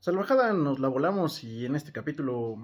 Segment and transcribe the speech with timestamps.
[0.00, 2.56] Salvajada nos la volamos y en este capítulo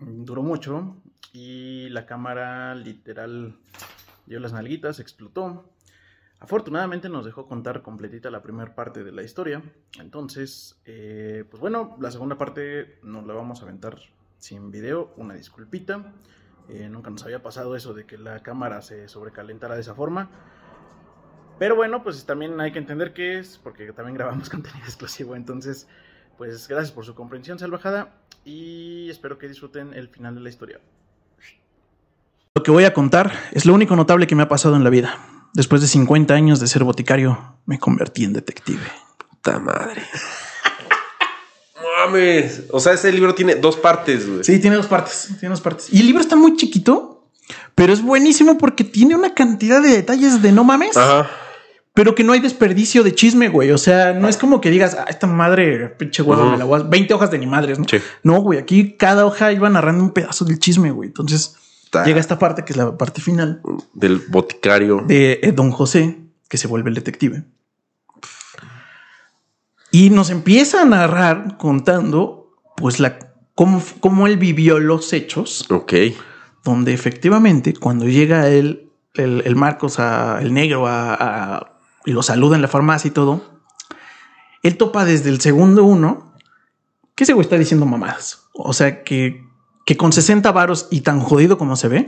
[0.00, 0.96] duró mucho
[1.32, 3.54] y la cámara literal
[4.26, 5.70] dio las nalguitas, explotó.
[6.40, 9.62] Afortunadamente nos dejó contar completita la primera parte de la historia.
[10.00, 13.96] Entonces, eh, pues bueno, la segunda parte nos la vamos a aventar
[14.38, 15.14] sin video.
[15.16, 16.12] Una disculpita.
[16.68, 20.28] Eh, nunca nos había pasado eso de que la cámara se sobrecalentara de esa forma.
[21.60, 25.36] Pero bueno, pues también hay que entender que es, porque también grabamos contenido exclusivo.
[25.36, 25.86] Entonces,
[26.36, 28.08] pues gracias por su comprensión salvajada
[28.44, 30.80] y espero que disfruten el final de la historia.
[32.54, 34.90] Lo que voy a contar es lo único notable que me ha pasado en la
[34.90, 35.18] vida.
[35.54, 38.82] Después de 50 años de ser boticario, me convertí en detective.
[39.30, 40.02] Puta madre.
[42.06, 42.64] Mames.
[42.70, 44.44] O sea, ese libro tiene dos partes, güey.
[44.44, 45.28] Sí, tiene dos partes.
[45.40, 45.92] Tiene dos partes.
[45.92, 47.28] Y el libro está muy chiquito,
[47.74, 50.96] pero es buenísimo porque tiene una cantidad de detalles de no mames.
[50.96, 51.28] Ajá
[51.94, 53.70] pero que no hay desperdicio de chisme, güey.
[53.70, 56.82] O sea, no es como que digas, ah, esta madre, pinche huevo, me la voy
[56.84, 57.86] 20 hojas de ni madres, ¿no?
[58.24, 61.06] No, güey, aquí cada hoja iba narrando un pedazo del chisme, güey.
[61.06, 61.56] Entonces
[62.04, 66.56] llega esta parte que es la parte final del boticario de eh, Don José, que
[66.56, 67.44] se vuelve el detective.
[69.92, 73.20] Y nos empieza a narrar contando, pues, la
[73.54, 75.70] cómo, cómo él vivió los hechos.
[75.70, 75.92] Ok.
[76.64, 81.73] Donde efectivamente, cuando llega él, el, Marcos, a, el negro, a
[82.04, 83.42] y lo saluda en la farmacia y todo,
[84.62, 86.34] él topa desde el segundo uno
[87.14, 88.48] que ese güey está diciendo mamadas.
[88.52, 89.44] O sea, que,
[89.86, 92.06] que con 60 varos y tan jodido como se ve,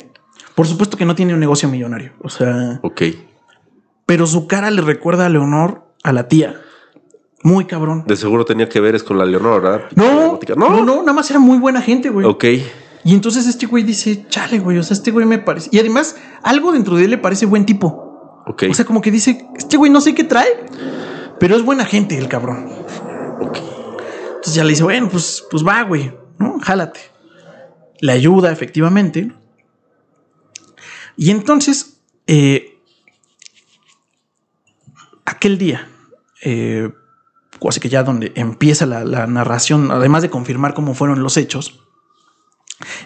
[0.55, 2.13] por supuesto que no tiene un negocio millonario.
[2.23, 3.03] O sea, ok.
[4.07, 6.61] Pero su cara le recuerda a Leonor, a la tía.
[7.43, 8.05] Muy cabrón.
[8.07, 9.83] De seguro tenía que ver es con la Leonor, ¿verdad?
[9.95, 12.27] No, no, no, no, nada más era muy buena gente, güey.
[12.27, 12.45] Ok.
[13.05, 15.69] Y entonces este güey dice, chale, güey, o sea, este güey me parece.
[15.73, 18.06] Y además, algo dentro de él le parece buen tipo.
[18.47, 20.67] O sea, como que dice, este güey no sé qué trae,
[21.41, 22.69] pero es buena gente el cabrón.
[23.41, 26.61] Entonces ya le dice, bueno, pues, pues va, güey, ¿no?
[26.61, 27.01] Jálate.
[28.01, 29.33] Le ayuda, efectivamente.
[31.17, 31.99] Y entonces,
[32.29, 32.79] eh,
[35.25, 35.89] aquel día,
[36.43, 36.93] eh,
[37.69, 41.81] así que ya donde empieza la, la, narración, además de confirmar cómo fueron los hechos,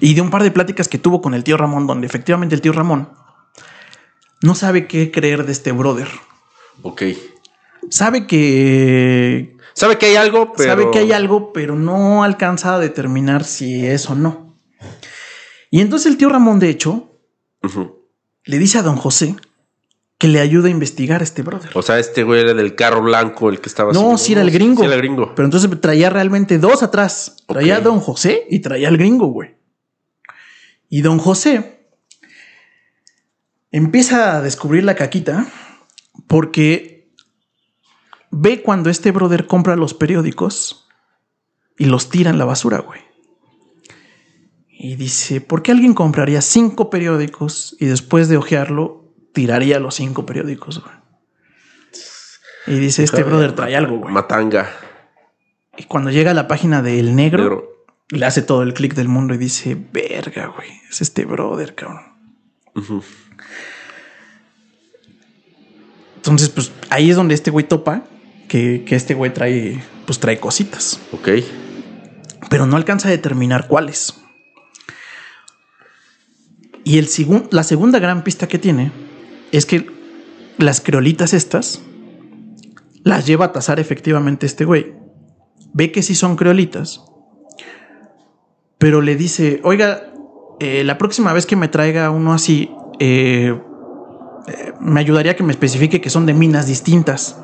[0.00, 2.60] y de un par de pláticas que tuvo con el tío Ramón, donde efectivamente el
[2.60, 3.08] tío Ramón
[4.42, 6.08] no sabe qué creer de este brother.
[6.82, 7.02] Ok.
[7.88, 9.56] Sabe que.
[9.74, 10.70] Sabe que hay algo, pero.
[10.70, 14.56] Sabe que hay algo, pero no alcanza a determinar si es o no.
[15.70, 17.10] Y entonces el tío Ramón, de hecho,
[18.44, 19.36] le dice a don José
[20.18, 21.70] que le ayude a investigar a este brother.
[21.74, 23.92] O sea, este güey era del carro blanco, el que estaba.
[23.92, 24.82] No, sí era el gringo.
[24.82, 25.34] Sí era el gringo.
[25.34, 27.36] Pero entonces traía realmente dos atrás.
[27.46, 29.54] Traía a don José y traía al gringo, güey.
[30.88, 31.79] Y don José
[33.70, 35.47] empieza a descubrir la caquita
[36.26, 37.12] porque
[38.31, 40.88] ve cuando este brother compra los periódicos
[41.78, 43.00] y los tira en la basura, güey.
[44.69, 50.25] Y dice, ¿por qué alguien compraría cinco periódicos y después de hojearlo tiraría los cinco
[50.25, 50.94] periódicos, güey?
[52.66, 54.12] Y dice, este brother trae algo, güey.
[54.12, 54.70] Matanga.
[55.76, 59.34] Y cuando llega a la página del negro, le hace todo el clic del mundo
[59.34, 62.03] y dice, verga, güey, es este brother, cabrón.
[66.20, 68.04] Entonces, pues ahí es donde este güey topa
[68.47, 71.00] que, este güey trae, pues trae cositas.
[71.12, 71.28] Ok.
[72.50, 74.20] Pero no alcanza a determinar cuáles.
[76.84, 77.09] Y el
[77.50, 78.92] la segunda gran pista que tiene
[79.50, 79.86] es que
[80.59, 81.80] las creolitas estas
[83.03, 84.92] las lleva a tasar efectivamente este güey.
[85.72, 87.00] Ve que sí son creolitas,
[88.76, 90.12] pero le dice, oiga,
[90.59, 93.59] eh, la próxima vez que me traiga uno así, eh,
[94.80, 97.38] me ayudaría que me especifique que son de minas distintas.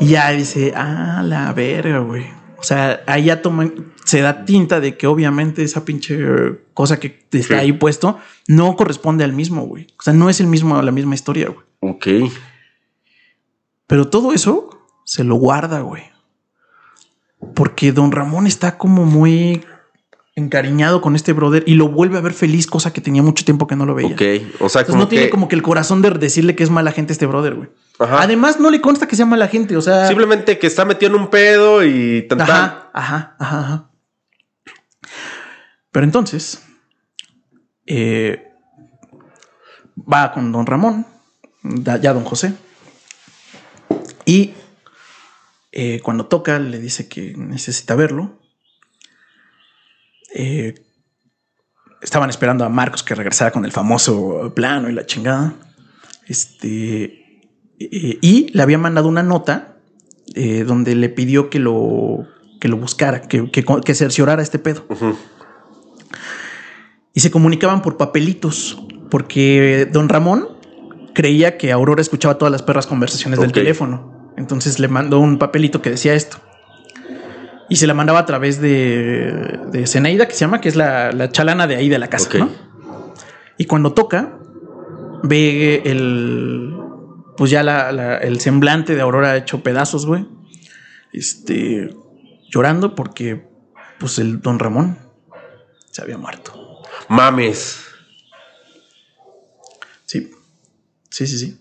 [0.00, 2.26] Y ya dice, ah, la verga, güey.
[2.58, 3.70] O sea, ahí ya toma,
[4.04, 6.18] se da tinta de que obviamente esa pinche
[6.72, 8.18] cosa que está ahí puesto
[8.48, 9.86] no corresponde al mismo, güey.
[9.98, 11.66] O sea, no es el mismo, la misma historia, güey.
[11.80, 12.32] Ok.
[13.86, 16.04] Pero todo eso se lo guarda, güey.
[17.54, 19.62] Porque don Ramón está como muy
[20.36, 23.66] encariñado con este brother y lo vuelve a ver feliz, cosa que tenía mucho tiempo
[23.66, 24.14] que no lo veía.
[24.14, 27.12] Ok, o sea, no tiene como que el corazón de decirle que es mala gente
[27.12, 27.68] este brother, güey.
[27.98, 30.08] Además, no le consta que sea mala gente, o sea.
[30.08, 33.90] Simplemente que está metido en un pedo y tan ajá, ajá, ajá, ajá.
[35.92, 36.60] Pero entonces,
[37.86, 38.48] eh,
[39.96, 41.06] va con don Ramón,
[41.62, 42.54] ya don José,
[44.24, 44.54] y
[45.70, 48.40] eh, cuando toca le dice que necesita verlo
[50.34, 50.74] eh,
[52.02, 55.54] estaban esperando a Marcos que regresara con el famoso plano y la chingada.
[56.26, 57.42] Este.
[57.78, 59.74] y le había mandado una nota
[60.34, 62.26] eh, donde le pidió que lo,
[62.60, 64.84] que lo buscara, que, que, que cerciorara este pedo.
[67.12, 70.48] Y se comunicaban por papelitos, porque don Ramón
[71.14, 74.32] creía que Aurora escuchaba todas las perras conversaciones del teléfono.
[74.36, 76.38] Entonces le mandó un papelito que decía esto.
[77.68, 81.12] Y se la mandaba a través de, de Zenaida, que se llama, que es la,
[81.12, 82.28] la chalana de ahí de la casa.
[82.38, 82.50] ¿no?
[83.56, 84.38] Y cuando toca,
[85.22, 86.74] ve el.
[87.36, 90.26] Pues ya la- la- el semblante de Aurora hecho pedazos, güey.
[91.12, 91.94] Este.
[92.50, 93.48] Llorando porque,
[93.98, 94.98] pues, el don Ramón
[95.90, 96.82] se había muerto.
[97.08, 97.80] Mames.
[100.04, 100.30] Sí.
[101.10, 101.60] Sí, sí, sí.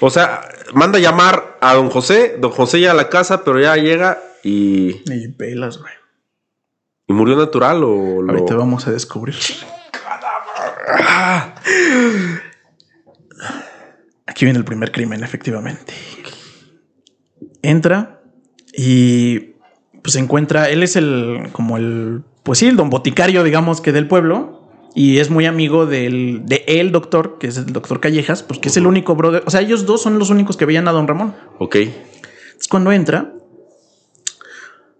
[0.00, 0.42] O sea,
[0.74, 2.36] manda a llamar a don José.
[2.38, 5.02] Don José ya a la casa, pero ya llega y.
[5.06, 5.92] Y pelas, güey.
[7.08, 8.32] ¿Y murió natural o lo.?
[8.32, 9.34] Ahorita vamos a descubrir.
[14.26, 15.94] Aquí viene el primer crimen, efectivamente.
[17.62, 18.22] Entra
[18.72, 19.54] y
[20.02, 23.92] pues se encuentra, él es el, como el, pues sí, el don boticario, digamos que
[23.92, 24.62] del pueblo.
[24.94, 28.68] Y es muy amigo del, de el doctor, que es el doctor Callejas, pues que
[28.68, 29.42] es el único brother.
[29.46, 31.34] O sea, ellos dos son los únicos que veían a don Ramón.
[31.58, 31.76] Ok.
[31.76, 33.35] Entonces, cuando entra,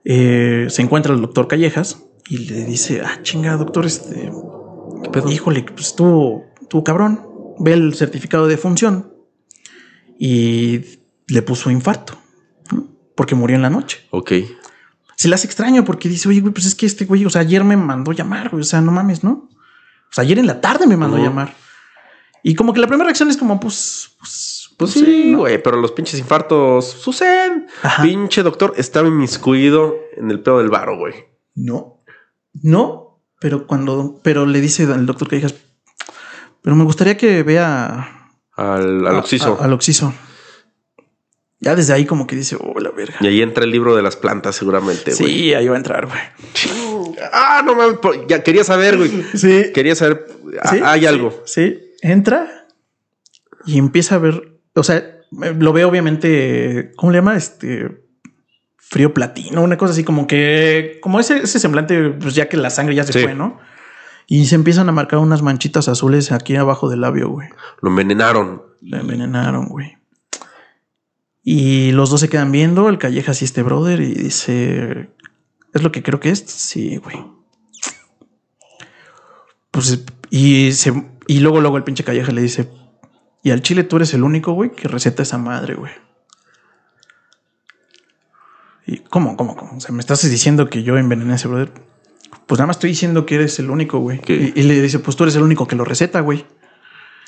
[0.08, 4.30] eh, se encuentra el doctor Callejas y le dice: Ah, chinga, doctor, este.
[5.02, 5.32] ¿Qué pedo?
[5.32, 7.20] Híjole, pues estuvo, estuvo cabrón.
[7.58, 9.12] Ve el certificado de función
[10.18, 12.16] y le puso infarto
[12.70, 12.86] ¿no?
[13.16, 14.06] porque murió en la noche.
[14.10, 14.32] Ok.
[15.16, 17.40] Se le hace extraño porque dice: Oye, güey, pues es que este güey, o sea,
[17.40, 19.48] ayer me mandó llamar, güey, o sea, no mames, ¿no?
[20.08, 21.52] O sea, ayer en la tarde me mandó llamar.
[22.44, 25.38] Y como que la primera reacción es como, pues, pues, Pues sí, ¿no?
[25.38, 27.66] güey, pero los pinches infartos suceden.
[27.82, 28.02] Ajá.
[28.02, 31.14] Pinche doctor estaba inmiscuido en el pedo del varo, güey.
[31.54, 32.02] No,
[32.62, 35.54] no, pero cuando, pero le dice el doctor que digas,
[36.62, 39.56] pero me gustaría que vea Al, al oxiso.
[39.60, 40.12] a- al oxiso.
[41.58, 43.16] Ya desde ahí como que dice, oh, la verga.
[43.20, 45.32] Y ahí entra el libro de las plantas, seguramente, güey.
[45.32, 46.18] Sí, ahí va a entrar, güey.
[47.32, 47.98] Ah, no mames.
[48.28, 49.10] Ya quería saber, güey.
[49.34, 49.72] Sí.
[49.72, 50.26] Quería saber.
[50.62, 51.42] ah, Sí, Hay algo.
[51.46, 52.66] Sí, entra
[53.64, 57.36] y empieza a ver, o sea, lo ve obviamente, ¿cómo le llama?
[57.36, 58.04] Este
[58.76, 62.70] frío platino, una cosa así como que, como ese, ese semblante, pues ya que la
[62.70, 63.22] sangre ya se Sí.
[63.22, 63.58] fue, ¿no?
[64.28, 67.48] Y se empiezan a marcar unas manchitas azules aquí abajo del labio, güey.
[67.80, 68.62] Lo envenenaron.
[68.82, 69.96] Lo envenenaron, güey.
[71.42, 75.10] Y los dos se quedan viendo, el Callejas y este brother, y dice,
[75.72, 76.40] ¿es lo que creo que es?
[76.40, 77.16] Sí, güey.
[79.70, 80.92] Pues, y, se,
[81.26, 82.68] y luego, luego el pinche Callejas le dice,
[83.46, 85.92] y al chile tú eres el único, güey, que receta esa madre, güey.
[88.84, 89.76] ¿Y cómo, cómo, cómo?
[89.76, 91.70] O sea, me estás diciendo que yo envenené a ese brother.
[92.48, 94.20] Pues nada más estoy diciendo que eres el único, güey.
[94.26, 96.44] Y, y le dice, pues tú eres el único que lo receta, güey.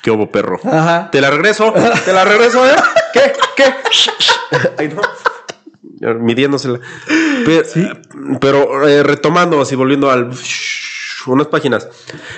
[0.03, 0.59] ¿Qué hubo, perro?
[0.65, 1.09] Ajá.
[1.13, 1.73] Te la regreso.
[2.05, 2.75] Te la regreso, ¿eh?
[3.13, 3.33] ¿Qué?
[3.57, 3.75] ¿Qué?
[4.77, 4.89] Ay,
[6.01, 6.15] no.
[6.15, 6.81] Midiéndosela.
[7.47, 7.63] Pero,
[8.41, 10.33] pero, eh, retomando, así volviendo al.
[11.35, 11.89] Unas páginas.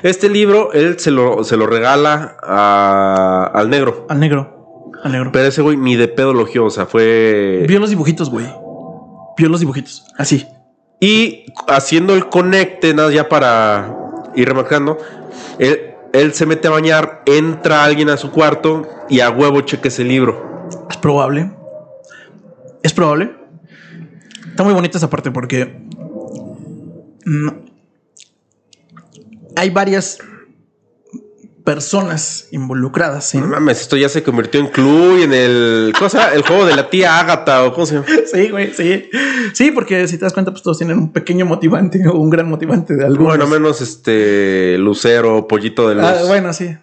[0.03, 4.07] Este libro, él se lo, se lo regala a- al negro.
[4.09, 4.91] Al negro.
[5.03, 5.31] Al negro.
[5.33, 7.65] Pero ese güey ni de pedo logió, o sea, fue.
[7.69, 8.47] Vio los dibujitos, güey.
[9.37, 10.05] Vio los dibujitos.
[10.19, 10.47] Así.
[11.01, 13.97] Y haciendo el conecte, nada ya para
[14.37, 14.99] ir remarcando,
[15.59, 19.89] él, él se mete a bañar, entra alguien a su cuarto y a huevo cheque
[19.89, 20.69] ese libro.
[20.91, 21.51] Es probable.
[22.83, 23.35] Es probable.
[24.51, 25.87] Está muy bonita esa parte porque.
[29.61, 30.19] Hay varias
[31.67, 35.93] personas involucradas No mames, esto ya se convirtió en club y en el.
[35.99, 38.07] cosa El juego de la tía Ágata o cómo se llama.
[38.33, 39.11] Sí, güey, sí.
[39.53, 42.49] Sí, porque si te das cuenta, pues todos tienen un pequeño motivante o un gran
[42.49, 43.25] motivante de algo.
[43.25, 46.05] Bueno, menos este Lucero, pollito de los.
[46.07, 46.75] Ah, bueno, sí.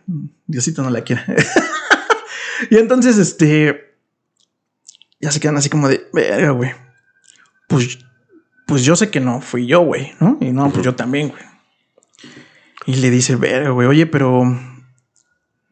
[0.46, 1.24] Diosito no la quiere.
[2.70, 3.96] y entonces, este.
[5.20, 6.08] Ya se quedan así como de.
[6.14, 6.72] Verga, güey.
[7.68, 7.98] Pues.
[8.68, 10.38] Pues yo sé que no fui yo, güey, ¿no?
[10.42, 11.47] Y no, pues yo también, güey.
[12.88, 14.44] Y le dice, verga, güey, oye, pero.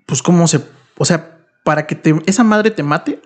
[0.05, 0.62] Pues, ¿cómo se.
[0.98, 3.22] O sea, para que te, esa madre te mate.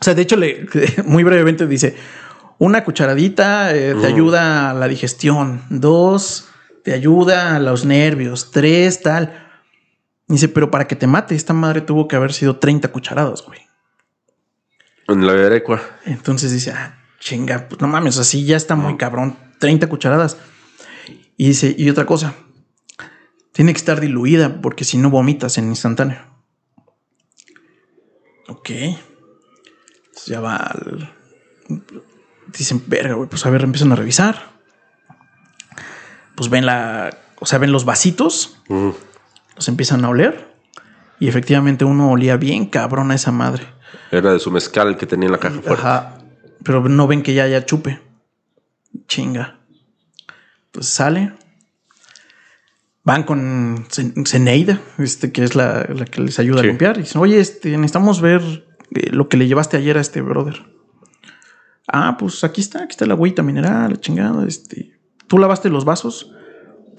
[0.00, 0.66] O sea, de hecho, le,
[1.06, 1.96] muy brevemente dice:
[2.58, 5.62] una cucharadita eh, te ayuda a la digestión.
[5.70, 6.48] Dos,
[6.82, 8.50] te ayuda a los nervios.
[8.50, 9.48] Tres, tal.
[10.26, 13.60] Dice, pero para que te mate, esta madre tuvo que haber sido 30 cucharadas, güey.
[15.06, 15.80] En la berecua.
[16.06, 19.36] Entonces dice, ah, chinga, pues no mames, así ya está muy cabrón.
[19.60, 20.38] 30 cucharadas.
[21.36, 22.34] Y dice, y otra cosa,
[23.54, 26.18] tiene que estar diluida porque si no vomitas en instantáneo.
[28.48, 28.70] Ok.
[28.70, 31.14] Entonces ya va al...
[32.48, 34.50] Dicen, verga, güey, pues a ver, empiezan a revisar.
[36.34, 37.16] Pues ven la...
[37.38, 40.52] O sea, ven los vasitos, los empiezan a oler.
[41.20, 43.68] Y efectivamente uno olía bien cabrón a esa madre.
[44.10, 45.80] Era de su mezcal que tenía en la caja fuerte.
[45.80, 46.18] Ajá.
[46.64, 48.00] Pero no ven que ya haya chupe.
[49.06, 49.60] Chinga.
[50.72, 51.34] Pues sale.
[53.04, 53.86] Van con
[54.26, 56.64] Zeneida, este, que es la, la que les ayuda Sí.
[56.64, 56.96] a limpiar.
[56.96, 58.40] Y dicen, oye, este, necesitamos ver
[58.94, 60.54] eh, lo que le llevaste ayer a este brother.
[61.86, 64.46] Ah, pues aquí está, aquí está la agüita mineral, la chingada.
[64.46, 66.32] Este, ¿Tú lavaste los vasos?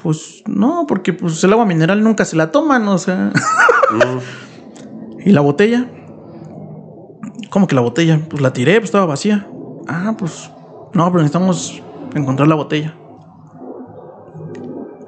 [0.02, 3.32] Pues no, porque pues el agua mineral nunca se la toman, o sea.
[3.92, 5.20] Mm.
[5.28, 5.90] ¿Y la botella?
[7.50, 8.20] ¿Cómo que la botella?
[8.30, 9.48] Pues la tiré, pues estaba vacía.
[9.88, 10.52] Ah, pues
[10.94, 11.82] no, pero necesitamos
[12.14, 12.96] encontrar la botella.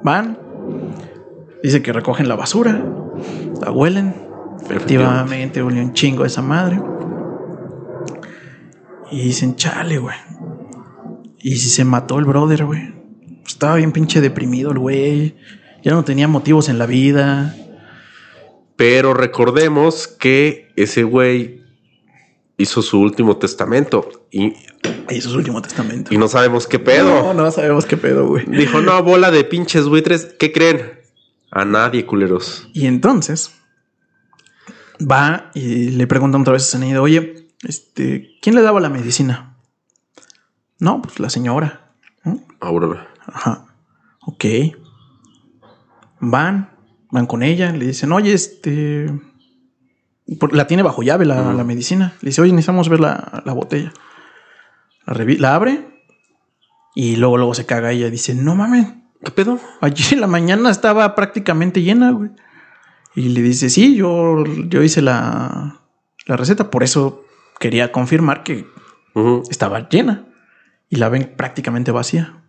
[0.02, 0.38] Van.
[1.62, 2.84] Dice que recogen la basura.
[3.60, 4.14] La huelen.
[4.64, 6.80] Efectivamente, olió un chingo esa madre.
[9.10, 10.16] Y dicen, chale, güey.
[11.40, 12.94] Y si se mató el brother, güey.
[13.46, 15.36] Estaba bien pinche deprimido el güey.
[15.82, 17.54] Ya no tenía motivos en la vida.
[18.76, 21.62] Pero recordemos que ese güey
[22.58, 24.52] hizo su último testamento y,
[25.10, 26.12] Hizo su último testamento.
[26.12, 27.08] y no sabemos qué pedo.
[27.08, 28.44] No, no sabemos qué pedo, güey.
[28.46, 30.34] Dijo, no, bola de pinches buitres.
[30.38, 31.00] ¿Qué creen?
[31.50, 32.68] A nadie, culeros.
[32.74, 33.54] Y entonces
[35.00, 39.56] va y le pregunta otra vez a Zeneida, oye, este, ¿quién le daba la medicina?
[40.78, 41.92] No, pues la señora.
[42.24, 42.40] ¿no?
[42.60, 43.66] Ahora, Ajá.
[44.20, 44.44] Ok.
[46.20, 46.70] Van,
[47.10, 49.10] van con ella, le dicen, oye, este.
[50.36, 52.14] Por- La tiene bajo llave la, la medicina.
[52.20, 53.92] Le dice, oye, necesitamos ver la, la botella.
[55.06, 55.86] La, abre
[56.94, 58.10] y luego, luego se caga ella.
[58.10, 58.88] Dice, no mames,
[59.24, 59.58] ¿qué pedo?
[59.80, 62.30] Ayer en la mañana estaba prácticamente llena, güey.
[63.14, 65.80] Y le dice, sí, yo, yo hice la,
[66.26, 67.24] la receta, por eso
[67.58, 68.66] quería confirmar que
[69.50, 70.26] estaba llena.
[70.90, 72.42] Y la ven prácticamente vacía.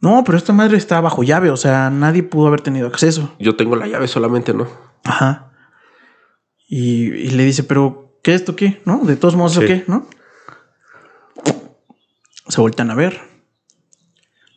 [0.00, 3.34] No, pero esta madre está bajo llave, o sea, nadie pudo haber tenido acceso.
[3.38, 4.66] Yo tengo la llave solamente, ¿no?
[5.04, 5.50] Ajá.
[6.76, 8.80] Y, y le dice, pero ¿qué esto qué?
[8.84, 9.04] ¿No?
[9.04, 9.84] De todos modos, ¿o qué?
[9.86, 10.08] ¿No?
[12.48, 13.20] Se voltean a ver.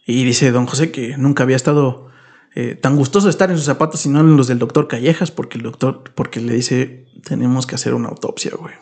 [0.05, 2.09] Y dice don José que nunca había estado
[2.55, 5.31] eh, tan gustoso de estar en sus zapatos y no en los del doctor Callejas,
[5.31, 8.74] porque el doctor, porque le dice, tenemos que hacer una autopsia, güey.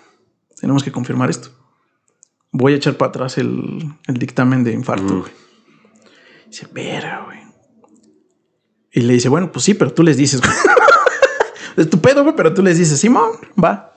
[0.60, 1.50] Tenemos que confirmar esto.
[2.52, 5.20] Voy a echar para atrás el, el dictamen de infarto, Mm.
[5.20, 5.32] güey.
[6.48, 7.40] Dice, verga, güey.
[8.94, 10.54] Y le dice, bueno, pues sí, pero tú les dices, güey.
[11.78, 13.94] Es tu pedo, güey, pero tú les dices, Simón, va.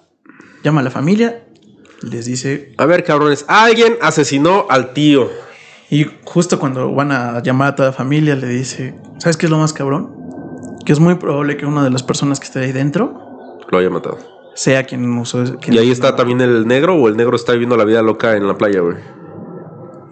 [0.64, 1.44] Llama a la familia.
[2.02, 2.72] Les dice.
[2.78, 5.28] A ver, cabrones, alguien asesinó al tío.
[5.90, 9.50] Y justo cuando van a llamar a toda la familia, le dice: ¿Sabes qué es
[9.50, 10.14] lo más cabrón?
[10.84, 13.90] Que es muy probable que una de las personas que esté ahí dentro Lo haya
[13.90, 14.18] matado.
[14.54, 15.44] sea quien usó.
[15.60, 18.36] quien- Y ahí está también el negro o el negro está viviendo la vida loca
[18.36, 18.96] en la playa, güey.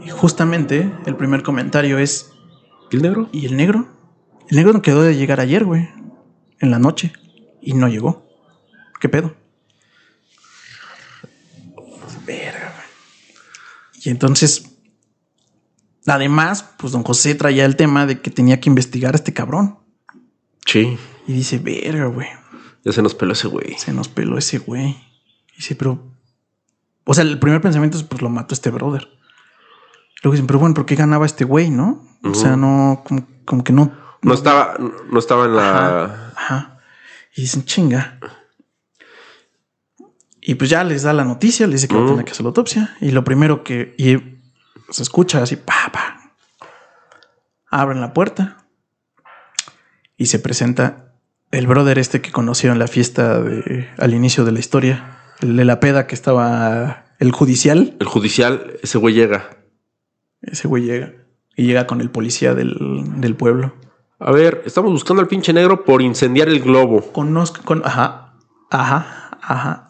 [0.04, 2.30] Y justamente el primer comentario es:
[2.90, 3.28] ¿Y el negro?
[3.32, 3.86] ¿Y el negro?
[4.48, 5.88] El negro no quedó de llegar ayer, güey.
[6.60, 7.12] En la noche.
[7.66, 8.24] Y no llegó.
[9.00, 9.34] ¿Qué pedo?
[12.24, 14.04] Verga, güey.
[14.04, 14.70] Y entonces,
[16.06, 19.80] además, pues don José traía el tema de que tenía que investigar a este cabrón.
[20.64, 20.96] Sí.
[21.26, 22.28] Y dice, verga, güey.
[22.84, 23.76] Ya se nos peló ese güey.
[23.78, 24.90] Se nos peló ese güey.
[25.52, 26.00] Y dice, pero.
[27.02, 29.08] O sea, el primer pensamiento es, pues lo mató este brother.
[30.22, 32.04] Luego dicen, pero bueno, ¿por qué ganaba este güey, no?
[32.22, 33.92] O sea, no, como, como que no.
[34.22, 36.04] No estaba, no estaba en la.
[36.04, 36.25] Ajá.
[37.36, 38.18] Y dicen, chinga.
[40.40, 42.06] Y pues ya les da la noticia, les dice que Mm.
[42.08, 42.96] tener que hacer la autopsia.
[43.00, 44.16] Y lo primero que y
[44.90, 46.32] se escucha así, pa, pa.
[47.68, 48.66] Abren la puerta
[50.16, 51.12] y se presenta
[51.50, 55.18] el brother este que conoció en la fiesta de, al inicio de la historia.
[55.40, 57.96] El de la peda que estaba el judicial.
[58.00, 59.50] El judicial, ese güey llega.
[60.42, 61.12] Ese güey llega.
[61.56, 62.76] Y llega con el policía del,
[63.20, 63.74] del pueblo.
[64.18, 67.12] A ver, estamos buscando al pinche negro por incendiar el globo.
[67.12, 68.34] Conozco, con, ajá,
[68.70, 69.88] ajá, ajá.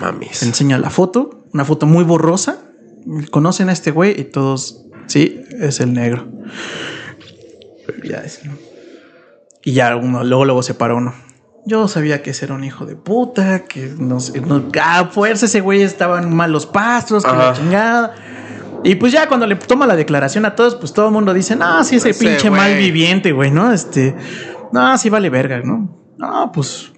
[0.00, 0.38] Mames.
[0.38, 2.58] Se enseña la foto, una foto muy borrosa.
[3.30, 6.26] Conocen a este güey y todos, sí, es el negro.
[8.04, 8.54] Ya es, ¿no?
[9.64, 11.14] Y ya uno, luego, luego se para uno.
[11.64, 15.46] Yo sabía que ese era un hijo de puta, que no sé, no, a fuerza
[15.46, 18.14] ese güey estaba en malos pasos, que la chingada.
[18.84, 21.56] Y pues ya cuando le toma la declaración a todos, pues todo el mundo dice,
[21.56, 22.60] no, sí, ese Ese pinche güey".
[22.60, 23.72] mal viviente, güey, ¿no?
[23.72, 24.14] Este,
[24.72, 25.98] no, sí vale verga, ¿no?
[26.16, 26.92] No, pues,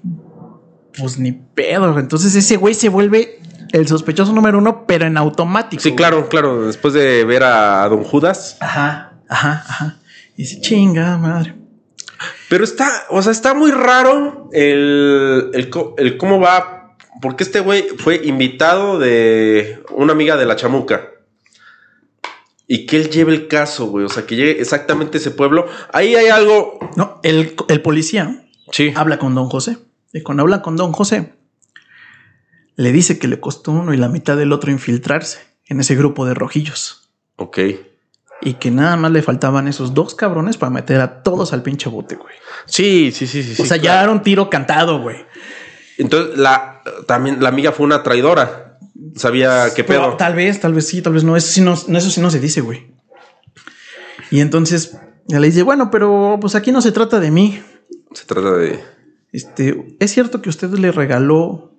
[0.98, 1.98] pues ni pedo.
[1.98, 3.40] Entonces ese güey se vuelve
[3.72, 5.82] el sospechoso número uno, pero en automático.
[5.82, 6.66] Sí, claro, claro.
[6.66, 8.56] Después de ver a, Don Judas.
[8.60, 9.96] Ajá, ajá, ajá.
[10.36, 11.54] Y dice, chinga, madre.
[12.48, 16.96] Pero está, o sea, está muy raro el, el, el cómo va.
[17.22, 21.09] Porque este güey fue invitado de una amiga de la chamuca.
[22.72, 24.04] Y que él lleve el caso, güey.
[24.04, 25.66] O sea, que llegue exactamente ese pueblo.
[25.92, 26.78] Ahí hay algo.
[26.94, 28.92] No, el, el policía Sí.
[28.94, 29.78] habla con don José.
[30.12, 31.32] Y cuando habla con don José,
[32.76, 36.24] le dice que le costó uno y la mitad del otro infiltrarse en ese grupo
[36.26, 37.10] de rojillos.
[37.34, 37.58] Ok.
[38.40, 41.90] Y que nada más le faltaban esos dos cabrones para meter a todos al pinche
[41.90, 42.36] bote, güey.
[42.66, 43.60] Sí, sí, sí, sí.
[43.60, 45.16] o sea, ya era un tiro cantado, güey.
[45.98, 48.69] Entonces, la, también la amiga fue una traidora.
[49.16, 50.16] Sabía qué Pero pedo.
[50.16, 51.36] Tal vez, tal vez sí, tal vez no.
[51.36, 52.92] Eso sí no, no, eso sí no se dice, güey.
[54.30, 54.96] Y entonces
[55.28, 57.60] ella le dice, bueno, pero pues aquí no se trata de mí.
[58.12, 58.80] Se trata de.
[59.32, 61.72] Este, es cierto que usted le regaló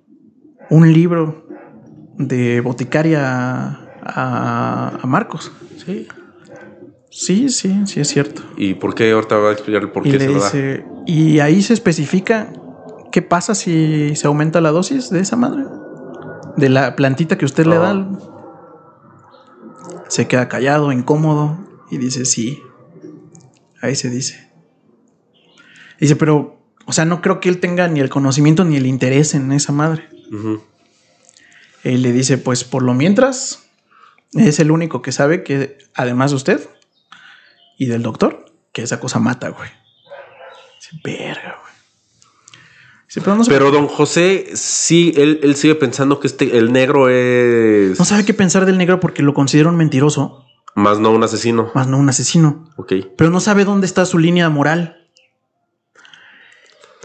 [0.70, 1.46] un libro
[2.16, 3.20] de boticaria
[4.02, 5.52] a, a Marcos.
[5.84, 6.08] Sí.
[7.10, 8.42] Sí, sí, sí es cierto.
[8.56, 10.46] ¿Y por qué ahorita va a explicar el por Y qué le se lo da?
[10.46, 12.50] dice, y ahí se especifica
[13.12, 15.64] qué pasa si se aumenta la dosis de esa madre,
[16.56, 17.90] de la plantita que usted le da.
[17.90, 18.18] Al-
[20.08, 21.58] Se queda callado, incómodo
[21.90, 22.62] y dice, sí.
[23.80, 24.50] Ahí se dice.
[25.98, 29.34] Dice, pero, o sea, no creo que él tenga ni el conocimiento ni el interés
[29.34, 30.08] en esa madre.
[30.32, 30.62] Ujú.
[31.84, 33.68] Él le dice, pues por lo mientras,
[34.34, 36.68] es el único que sabe que, además de usted
[37.78, 39.70] y del doctor, que esa cosa mata, güey.
[40.80, 41.71] Dice, verga, güey.
[43.14, 47.98] Pero no, don José, sí, él, él sigue pensando que este, el negro es.
[47.98, 51.70] no sabe qué pensar del negro porque lo considera un mentiroso, Más no un asesino.
[51.74, 52.70] más no un asesino.
[52.76, 52.92] Ok.
[53.16, 55.08] Pero no sabe dónde está su línea moral.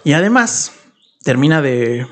[0.03, 0.73] Y además,
[1.23, 2.07] termina de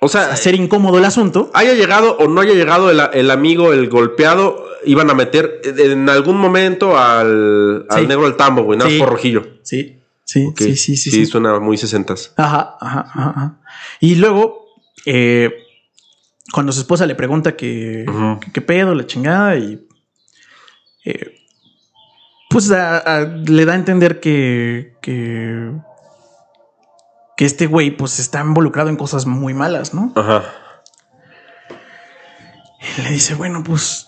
[0.00, 1.50] O sea, hacer incómodo el asunto.
[1.54, 6.08] haya llegado o no haya llegado el, el amigo, el golpeado, iban a meter en
[6.08, 8.06] algún momento al, al Sí.
[8.06, 9.00] negro al tambo, güey, nada más Sí.
[9.00, 9.42] por rojillo.
[9.62, 9.97] Sí,
[10.28, 10.58] sí, Ok.
[10.58, 11.26] sí, sí, sí, sí.
[11.26, 12.32] suena muy sesentas.
[12.36, 13.60] Ajá, ajá, ajá.
[14.00, 14.66] Y luego,
[15.06, 15.50] eh,
[16.52, 18.40] cuando su esposa le pregunta que, Ujú.
[18.40, 19.86] que qué pedo, la chingada, y
[21.04, 21.34] eh,
[22.50, 25.72] pues a- a- le da a entender que, que,
[27.36, 30.12] que este güey pues está involucrado en cosas muy malas, ¿no?
[30.14, 30.44] Ajá.
[32.98, 34.07] Y le dice, bueno, pues,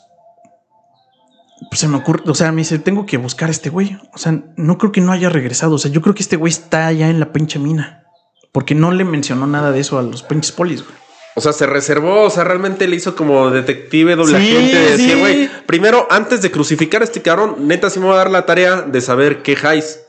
[1.71, 3.97] pues se me ocurre, o sea, me dice, tengo que buscar a este güey.
[4.13, 5.77] O sea, no creo que no haya regresado.
[5.77, 8.05] O sea, yo creo que este güey está allá en la pinche mina.
[8.53, 10.95] Porque no le mencionó nada de eso a los pinches polis, güey.
[11.37, 14.91] O sea, se reservó, o sea, realmente le hizo como detective doble Sí, agente de
[14.91, 15.21] decir, sí.
[15.21, 18.45] güey, primero, antes de crucificar a este cabrón, neta sí me va a dar la
[18.47, 20.01] tarea de saber qué jais.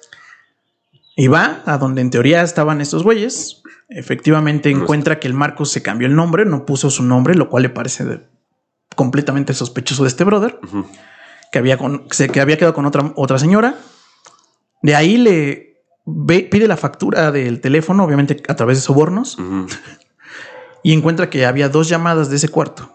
[1.16, 3.62] Y va a donde en teoría estaban estos güeyes.
[3.90, 7.64] Efectivamente encuentra que el Marcos se cambió el nombre, no puso su nombre, lo cual
[7.64, 8.22] le parece de-
[8.96, 10.88] completamente sospechoso de este brother, Ujú.
[11.52, 13.76] Que había, con- se- que había quedado con otra, otra señora.
[14.82, 19.38] De ahí le ve- pide la factura del teléfono, obviamente a través de sobornos,
[20.84, 22.92] y encuentra que había dos llamadas de ese cuarto.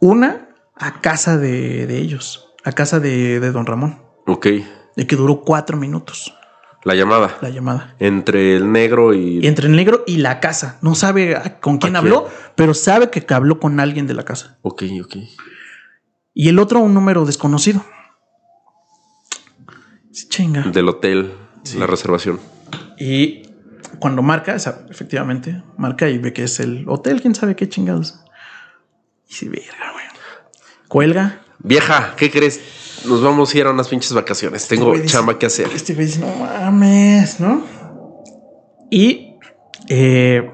[0.00, 4.46] Una a casa de, de ellos, a casa de, de don Ramón, Ok.
[4.96, 6.34] de que duró cuatro minutos
[6.84, 7.36] La llamada.
[7.40, 7.96] la llamada.
[7.98, 9.44] Entre el negro y.
[9.46, 10.78] Entre el negro y la casa.
[10.82, 14.58] No sabe con quién ¿A habló, pero sabe que habló con alguien de la casa.
[14.62, 15.16] Ok, ok.
[16.40, 17.84] Y el otro, un número desconocido.
[20.12, 20.62] Sí, chinga.
[20.62, 21.34] Del hotel,
[21.76, 22.38] la reservación.
[22.96, 23.42] Y
[23.98, 28.20] cuando marca, esa, efectivamente, marca y ve que es el hotel, quién sabe qué chingados.
[29.28, 30.04] Y si verga, güey.
[30.86, 31.40] Cuelga.
[31.58, 33.02] Vieja, ¿qué crees?
[33.04, 34.68] Nos vamos a ir a unas pinches vacaciones.
[34.68, 35.66] Tengo dice- chamba que hacer.
[35.74, 37.64] Este güey dice, no mames, ¿no?
[38.92, 39.34] Y
[39.88, 40.48] eh,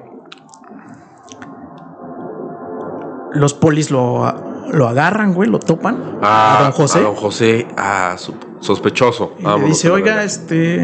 [3.33, 6.19] los polis lo, lo agarran, güey, lo topan.
[6.23, 6.99] Ah, a don José.
[6.99, 8.17] A don José, ah,
[8.61, 9.37] sospechoso.
[9.39, 10.25] Y le dice, oiga, verga".
[10.25, 10.81] este,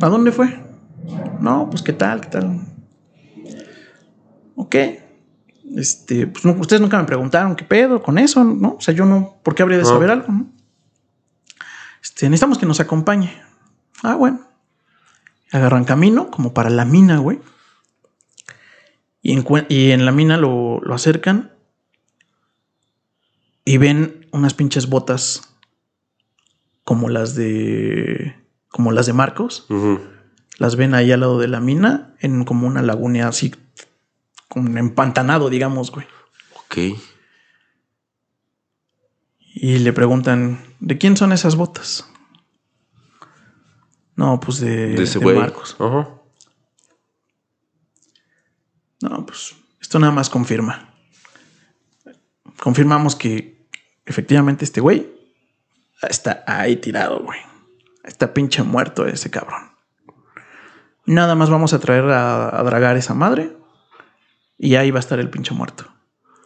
[0.00, 0.60] ¿a dónde fue?
[1.40, 2.60] No, pues qué tal, qué tal.
[4.56, 4.74] Ok.
[5.76, 8.76] Este, pues no, ustedes nunca me preguntaron qué pedo con eso, ¿no?
[8.78, 9.86] O sea, yo no, ¿por qué habría de Ah.
[9.86, 10.46] saber algo, no?
[12.02, 13.32] Este, necesitamos que nos acompañe.
[14.02, 14.40] Ah, bueno.
[15.52, 17.40] Agarran camino como para la mina, güey.
[19.22, 21.52] Y, encue- y en la mina lo, lo acercan
[23.66, 25.42] y ven unas pinches botas
[26.84, 28.36] como las de
[28.68, 29.66] como las de Marcos.
[30.58, 33.52] Las ven ahí al lado de la mina en como una laguna así
[34.48, 36.06] como empantanado, digamos, güey.
[36.54, 36.98] Ok.
[39.54, 42.08] Y le preguntan, ¿de quién son esas botas?
[44.14, 45.38] No, pues de, De ese de güey.
[45.38, 45.76] Marcos.
[45.80, 46.08] Ajá.
[49.02, 50.94] No, pues esto nada más confirma.
[52.60, 53.55] Confirmamos que
[54.06, 55.12] efectivamente este güey
[56.08, 57.40] está ahí tirado, güey.
[58.04, 59.72] Está pinche muerto ese cabrón.
[61.04, 63.56] Nada más vamos a traer a, a dragar esa madre
[64.58, 65.86] y ahí va a estar el pinche muerto.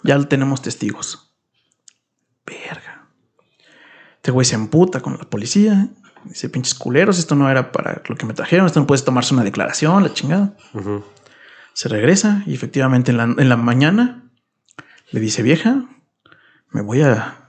[0.02, 1.34] Ya tenemos testigos.
[2.46, 3.06] Verga.
[4.16, 5.88] Este güey se emputa con la policía.
[6.24, 8.66] Dice, pinches culeros, esto no era para lo que me trajeron.
[8.66, 10.54] Esto no puedes tomarse una declaración, la chingada.
[11.72, 14.30] Se regresa y efectivamente en la, en la mañana
[15.10, 15.84] le dice, vieja,
[16.70, 17.39] me voy a...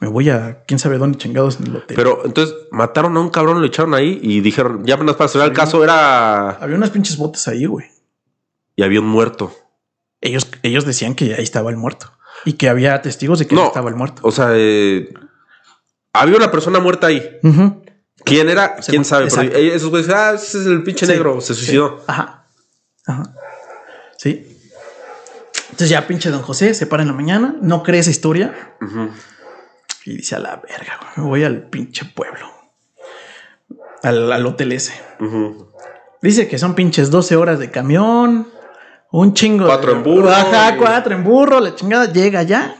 [0.00, 1.94] Me voy a quién sabe dónde chingados en el hotel.
[1.94, 5.48] Pero entonces mataron a un cabrón, lo echaron ahí y dijeron, ya apenas para cerrar
[5.48, 6.50] el caso era.
[6.52, 7.86] Había unas pinches botas ahí, güey.
[8.76, 9.54] Y había un muerto.
[10.22, 12.12] Ellos, ellos decían que ahí estaba el muerto.
[12.46, 13.62] Y que había testigos de que No.
[13.62, 14.22] ahí estaba el muerto.
[14.24, 15.12] O sea, eh,
[16.14, 17.38] había una persona muerta ahí.
[18.24, 18.76] ¿Quién era?
[18.76, 19.28] ¿Quién sabe?
[19.34, 21.60] Pero esos güeyes, ah, ese es el pinche Sí, negro, se sí.
[21.60, 22.02] suicidó.
[22.06, 22.46] Ajá.
[23.06, 23.34] Ajá.
[24.16, 24.46] Sí.
[25.64, 29.08] Entonces ya pinche don José se para en la mañana, no cree esa historia Ujú.
[30.04, 32.46] Y dice a la verga, güey, me voy al pinche pueblo.
[34.02, 34.94] Al, al hotel ese.
[36.22, 38.48] Dice que son pinches 12 horas de camión,
[39.10, 39.66] un chingo.
[39.66, 42.76] Cuatro de- en burro, Ajá, cuatro en burro, la chingada llega ya.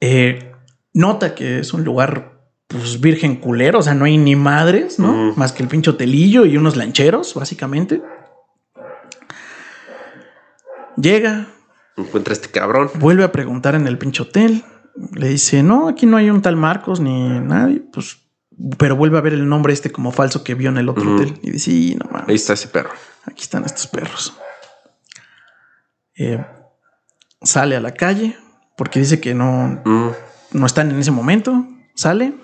[0.00, 0.52] Eh,
[0.92, 2.32] nota que es un lugar,
[2.68, 5.32] pues, virgen culero, o sea, no hay ni madres, ¿no?
[5.36, 8.02] Más que el pinche hotelillo y unos lancheros, básicamente.
[10.96, 11.48] Llega,
[11.96, 12.90] Encuentra este cabrón.
[12.94, 14.64] vuelve a preguntar en el pinche hotel.
[15.12, 18.18] Le dice, no, aquí no hay un tal Marcos ni nadie, pues,
[18.78, 21.38] pero vuelve a ver el nombre este como falso que vio en el otro hotel.
[21.42, 22.28] Y dice, sí, no mames.
[22.28, 22.90] Ahí está ese perro.
[23.26, 24.34] Aquí están estos perros.
[26.16, 26.44] Eh,
[27.42, 28.36] sale a la calle
[28.76, 30.08] porque dice que no, Mm.
[30.52, 31.66] no están en ese momento.
[31.96, 32.34] Sale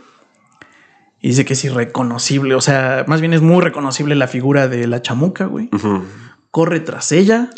[1.21, 2.55] y dice que es irreconocible.
[2.55, 5.71] O sea, más bien es muy reconocible la figura de la chamuca, güey.
[6.51, 7.51] Corre tras ella,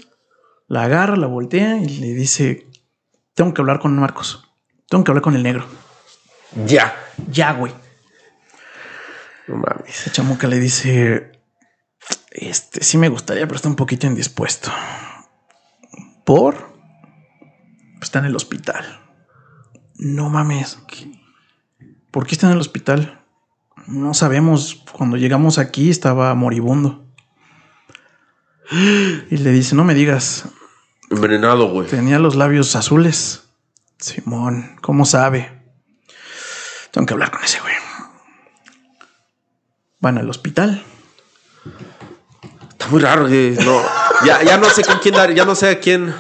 [0.73, 2.67] la agarra, la voltea y le dice:
[3.35, 4.49] Tengo que hablar con Marcos.
[4.89, 5.67] Tengo que hablar con el negro.
[6.65, 6.97] Ya.
[7.31, 7.75] Ya, güey.
[9.49, 10.01] No mames.
[10.01, 11.31] Esa chamuca le dice:
[12.31, 14.73] Este sí me gustaría, pero está un poquito indispuesto.
[16.25, 18.99] Por pues está en el hospital.
[19.97, 20.79] No mames.
[22.11, 23.21] ¿Por qué está en el hospital?
[23.89, 24.83] No sabemos.
[24.91, 27.05] Cuando llegamos aquí estaba moribundo.
[28.71, 30.49] Y le dice: No me digas.
[31.13, 31.87] Envenenado, güey.
[31.89, 33.43] Tenía los labios azules.
[33.99, 35.63] Simón, ¿cómo sabe?
[36.91, 37.75] Tengo que hablar con ese güey.
[40.01, 40.83] Van al hospital.
[42.71, 43.53] Está muy raro, güey.
[43.57, 43.83] No.
[44.25, 46.15] Ya, ya no sé con quién dar, ya no sé a quién.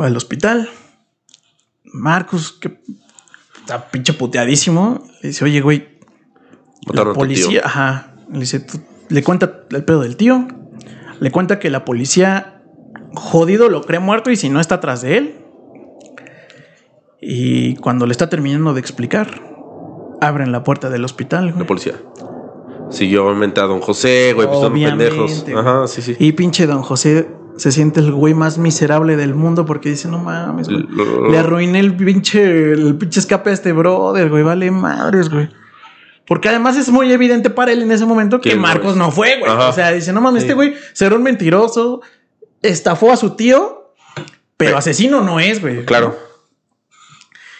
[0.00, 0.70] Va al hospital.
[1.84, 2.80] Marcos, que
[3.60, 5.06] está pinche puteadísimo.
[5.22, 5.98] Le dice, oye, güey,
[6.92, 8.14] la policía, ajá.
[8.32, 10.48] Le dice, "Tú-" le cuenta el pedo del tío.
[11.20, 12.57] Le cuenta que la policía
[13.14, 15.34] jodido lo cree muerto y si no está atrás de él.
[17.20, 19.42] Y cuando le está terminando de explicar,
[20.20, 21.48] abren la puerta del hospital.
[21.48, 21.58] güey.
[21.60, 21.94] La policía.
[22.90, 25.44] Siguió obviamente a don José, güey, pues son pendejos.
[25.54, 26.16] Ajá, sí, sí.
[26.18, 30.18] Y pinche don José se siente el güey más miserable del mundo porque dice, no
[30.18, 30.86] mames, güey.
[31.30, 34.42] Le arruiné el pinche, el pinche escape a este brother, güey.
[34.42, 35.48] Vale madres, güey.
[36.26, 39.38] Porque además es muy evidente para él en ese momento que no Marcos no fue,
[39.38, 39.50] güey.
[39.50, 39.68] Ajá.
[39.68, 40.46] O sea, dice, no mames, Sí.
[40.46, 42.00] este güey será un mentiroso,
[42.62, 43.94] estafó a su tío,
[44.56, 45.84] pero Pe- asesino no es, güey.
[45.84, 46.16] Claro.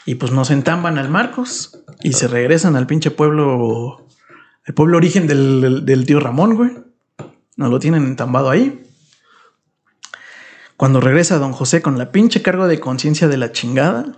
[0.06, 4.06] Y pues nos entamban al Marcos y se regresan al pinche pueblo,
[4.64, 6.70] el pueblo origen del, del- del tío Ramón, güey.
[7.56, 8.84] Nos lo tienen entambado ahí.
[10.76, 14.16] Cuando regresa don José con la pinche cargo de conciencia de la chingada,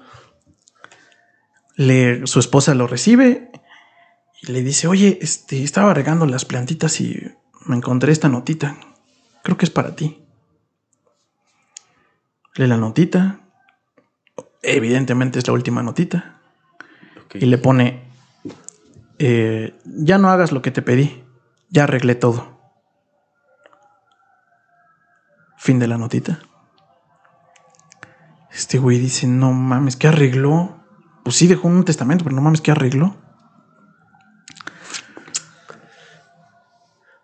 [1.76, 3.50] le, su esposa lo recibe
[4.42, 7.18] y le dice, oye, este, estaba regando las plantitas y
[7.64, 8.76] me encontré esta notita.
[9.42, 10.22] Creo que es para ti.
[12.56, 13.40] Lee la notita.
[14.62, 16.40] Evidentemente es la última notita.
[17.34, 18.02] Y le pone,
[19.18, 21.24] eh, ya no hagas lo que te pedí.
[21.68, 22.58] Ya arreglé todo.
[25.56, 26.40] Fin de la notita.
[28.52, 30.84] Este güey dice, no mames, ¿qué arregló?
[31.22, 33.16] Pues sí dejó un testamento, pero no mames, ¿qué arregló?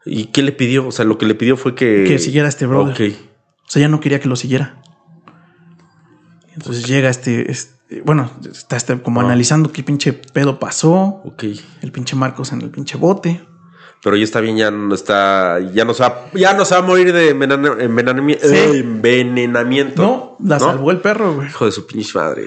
[0.05, 0.87] ¿Y qué le pidió?
[0.87, 2.05] O sea, lo que le pidió fue que.
[2.07, 2.95] Que siguiera a este brother.
[3.13, 4.81] O sea, ya no quería que lo siguiera.
[6.57, 9.25] Entonces llega este, este- bueno, está este como Ah.
[9.25, 11.21] analizando qué pinche pedo pasó.
[11.25, 11.45] Ok.
[11.83, 13.47] El pinche Marcos en el pinche bote.
[14.03, 15.59] Pero ya está bien, ya no está.
[15.73, 18.47] Ya no se va, ya no se va a morir de Sí.
[18.55, 20.03] eh, envenenamiento.
[20.03, 20.65] No, la ¿No?
[20.67, 21.49] salvó el perro, güey.
[21.49, 22.45] Hijo de su pinche madre.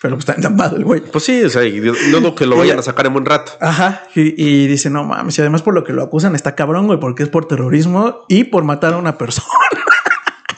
[0.00, 1.00] Pero pues está entambado el güey.
[1.00, 1.62] Pues sí, o sea,
[2.10, 3.52] no dudo que lo vayan a sacar en buen rato.
[3.60, 4.02] Ajá.
[4.14, 7.00] Y, y dice, no mames, y además por lo que lo acusan está cabrón, güey,
[7.00, 9.46] porque es por terrorismo y por matar a una persona.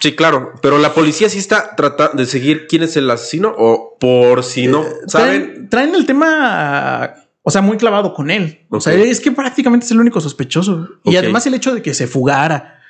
[0.00, 0.52] Sí, claro.
[0.62, 4.66] Pero la policía sí está tratando de seguir quién es el asesino o por si
[4.66, 5.68] no saben.
[5.68, 8.66] Traen, traen el tema, o sea, muy clavado con él.
[8.70, 10.88] O sea, es que prácticamente es el único sospechoso.
[11.04, 12.80] Y además el hecho de que se fugara,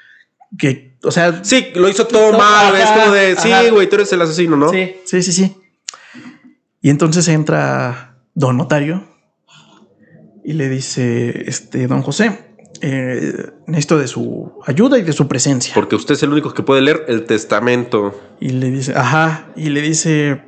[0.58, 2.74] que, o sea, Sí, lo hizo todo No, mal.
[2.74, 4.70] ajá, es como de, sí, güey, tú eres el asesino, ¿no?
[4.70, 5.56] Sí, sí, sí, sí.
[6.80, 9.04] Y entonces entra don notario
[10.44, 12.45] y le dice, este, don José,
[12.82, 15.74] eh, necesito de su ayuda y de su presencia.
[15.74, 18.18] Porque usted es el único que puede leer el testamento.
[18.40, 20.42] Y le dice, ajá, y le dice,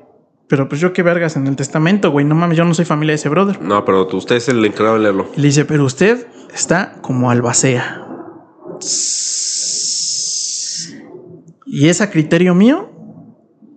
[0.48, 3.12] pero pues yo qué vergas en el testamento, güey, no mames, yo no soy familia
[3.12, 3.60] de ese brother.
[3.60, 5.30] No, pero usted es el encargado de leerlo.
[5.36, 8.04] Y le dice, pero usted está como albacea.
[11.66, 12.90] Y es a criterio mío,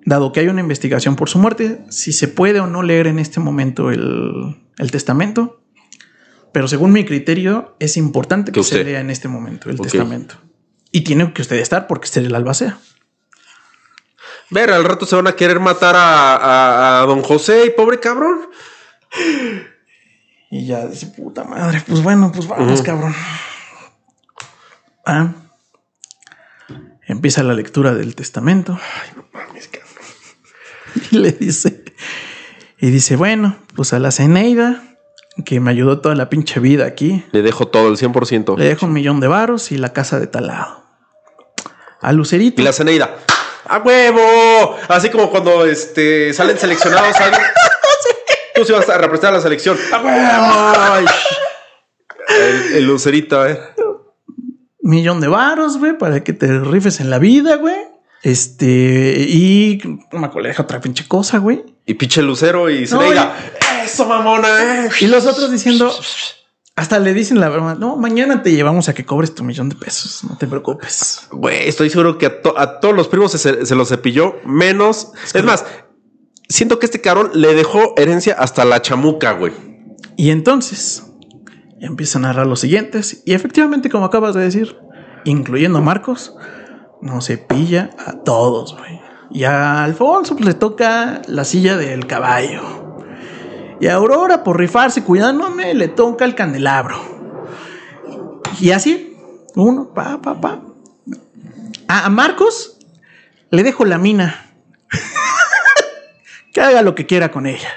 [0.05, 3.19] dado que hay una investigación por su muerte, si se puede o no leer en
[3.19, 5.61] este momento el, el testamento.
[6.51, 10.35] Pero según mi criterio, es importante que, se lea en este momento el testamento.
[10.91, 12.77] Y tiene que usted estar porque usted es el albacea.
[14.49, 18.49] Ver, al rato se van a querer matar a, a, don José y pobre cabrón.
[20.49, 23.15] Y ya dice, puta madre, pues bueno, pues vamos, cabrón.
[25.05, 25.33] Ah.
[27.07, 28.77] Empieza la lectura del testamento.
[29.01, 29.91] Ay, no mames, cabrón.
[31.11, 31.85] Y le dice,
[32.79, 34.90] y dice, bueno, pues a la Ceneida,
[35.51, 37.25] que me ayudó toda la pinche vida aquí.
[37.33, 38.57] Le dejo todo, el 100%.
[38.57, 40.85] Le dejo un millón de varos y la casa de talado.
[41.99, 42.61] A Lucerito.
[42.61, 43.17] Y la Ceneida.
[43.65, 44.77] ¡A huevo!
[44.87, 47.41] Así como cuando este, salen seleccionados alguien.
[48.55, 49.77] Tú sí vas a representar a la selección.
[49.91, 51.09] ¡A huevo!
[52.73, 53.59] el, Lucerito, a ver.
[54.79, 57.75] Millón de varos, güey, para que te rifes en la vida, güey.
[58.23, 59.81] Este, y
[60.13, 61.61] no me acuerdo, otra pinche cosa, güey.
[61.85, 62.87] Y pinche lucero y
[63.83, 64.85] eso mamona.
[64.85, 64.89] Eh".
[65.01, 65.91] Y los otros diciendo,
[66.75, 69.75] hasta le dicen la broma, no, mañana te llevamos a que cobres tu millón de
[69.75, 71.27] pesos, no te preocupes.
[71.31, 75.11] Güey, estoy seguro que a, todos los primos se, se los cepilló, menos.
[75.33, 75.65] Es, más,
[76.49, 79.53] siento que este cabrón le dejó herencia hasta la chamuca, güey.
[80.17, 81.03] Y entonces
[81.79, 84.77] empieza a narrar los siguientes, y efectivamente, como acabas de decir,
[85.25, 86.35] incluyendo a Marcos,
[87.01, 89.01] no se pilla a todos, güey.
[89.31, 92.90] Y a Alfonso pues, le toca la silla del caballo.
[93.81, 97.01] Y a Aurora, por rifarse cuidándome, le toca el candelabro.
[98.59, 99.17] Y así,
[99.55, 100.61] uno, pa, pa, pa.
[101.87, 102.77] A, Marcos
[103.49, 104.51] le dejo la mina.
[106.53, 107.69] que haga lo que quiera con ella.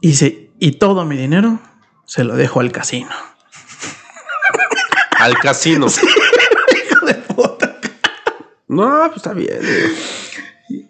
[0.00, 0.16] Y,
[0.60, 1.58] y todo mi dinero
[2.06, 3.10] se lo dejo al casino.
[5.18, 5.86] Al casino.
[6.90, 7.80] hijo de puta.
[8.68, 9.58] No, pues está bien.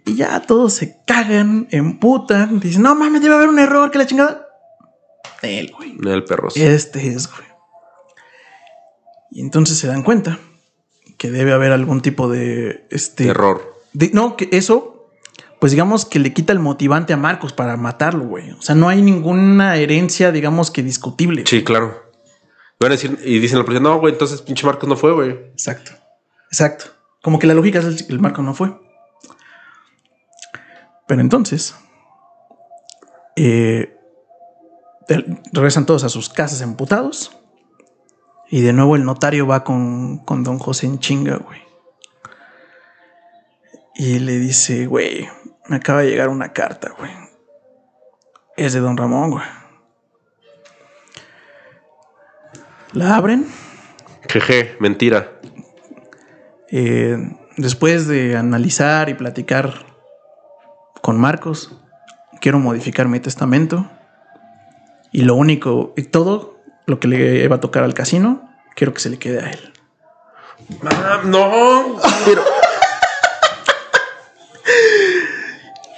[0.04, 4.06] Y ya todos se cagan, emputan, dicen, no mames, debe haber un error, que la
[4.06, 4.48] chingada.
[5.42, 5.96] Él, güey.
[6.04, 6.48] El perro.
[6.54, 7.46] Este es, güey.
[9.30, 10.38] Y entonces se dan cuenta
[11.18, 13.74] que debe haber algún tipo de este error.
[14.12, 15.10] no, que eso,
[15.60, 18.50] pues digamos que le quita el motivante a Marcos para matarlo, güey.
[18.52, 21.44] O sea, no hay ninguna herencia, digamos que discutible.
[21.46, 22.12] Sí, claro
[23.24, 25.30] y dicen la policía, no, güey, entonces pinche Marcos no fue, güey.
[25.30, 25.92] Exacto.
[26.50, 26.86] Exacto.
[27.22, 28.72] Como que la lógica es el, el Marcos no fue.
[31.12, 31.74] Pero entonces,
[33.36, 33.98] eh,
[35.52, 37.38] regresan todos a sus casas emputados.
[38.48, 41.60] Y de nuevo el notario va con, con don José en chinga, güey.
[43.94, 45.28] Y le dice, güey,
[45.68, 47.12] me acaba de llegar una carta, güey.
[48.56, 49.44] Es de don Ramón, güey.
[52.92, 53.46] La abren.
[54.30, 55.30] Jeje, mentira.
[56.68, 57.18] Eh,
[57.58, 59.91] después de analizar y platicar
[61.02, 61.72] con Marcos,
[62.40, 63.90] quiero modificar mi testamento.
[65.10, 69.00] Y lo único, y todo lo que le va a tocar al casino, quiero que
[69.00, 69.72] se le quede a él.
[71.24, 72.42] no, pero...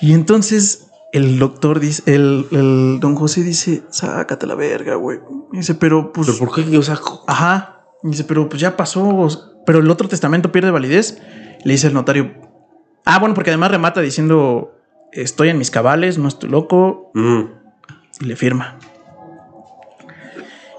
[0.00, 5.20] y entonces el doctor dice, el, el, don José dice, sácate la verga, güey.
[5.52, 6.26] Dice, pero pues.
[6.26, 6.76] ¿Pero por qué?
[6.76, 7.84] O sea, ajá.
[8.02, 9.28] Dice, pero pues ya pasó.
[9.64, 11.22] Pero el otro testamento pierde validez.
[11.62, 12.34] Le dice el notario.
[13.04, 14.73] Ah, bueno, porque además remata diciendo,
[15.14, 17.10] estoy en mis cabales, no estoy loco.
[17.14, 17.42] Mm.
[18.20, 18.78] Y le firma.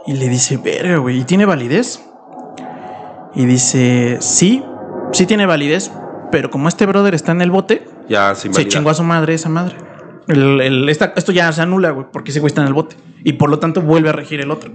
[0.08, 2.02] Y le dice, verga, güey, ¿y tiene validez?
[3.34, 4.63] Y dice, sí,
[5.12, 5.91] sí tiene validez,
[6.32, 9.50] pero como este brother está en el bote, ya, se chingó a su madre esa
[9.50, 9.76] madre.
[10.28, 12.95] El, esto ya se anula, güey, porque ese güey está en el bote.
[13.24, 14.71] Y por lo tanto vuelve a regir el otro.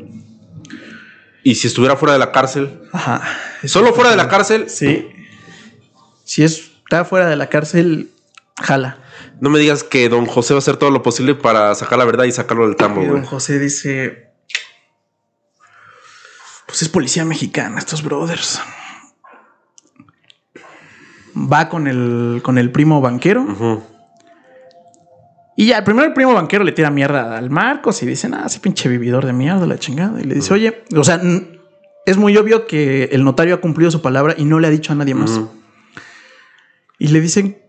[1.42, 2.80] ¿Y si estuviera fuera de la cárcel?
[2.92, 3.22] Ajá.
[3.64, 4.68] ¿Solo fuera de la cárcel?
[4.68, 5.08] Sí.
[6.24, 8.10] Si está fuera de la cárcel,
[8.60, 8.98] jala.
[9.40, 12.04] No me digas que don José va a hacer todo lo posible para sacar la
[12.04, 13.12] verdad y sacarlo del tambo, güey.
[13.12, 14.30] Don José dice...
[16.66, 18.60] Pues es policía mexicana, estos brothers.
[21.36, 23.82] Va con el, con el primo banquero.
[25.56, 28.60] Y ya, primero el primo banquero le tira mierda al Marcos y dice, ah, ese
[28.60, 30.20] pinche vividor de mierda, la chingada.
[30.20, 31.20] Y le dice, oye, o sea,
[32.06, 34.92] es muy obvio que el notario ha cumplido su palabra y no le ha dicho
[34.92, 35.40] a nadie más.
[36.98, 37.59] Y le dicen,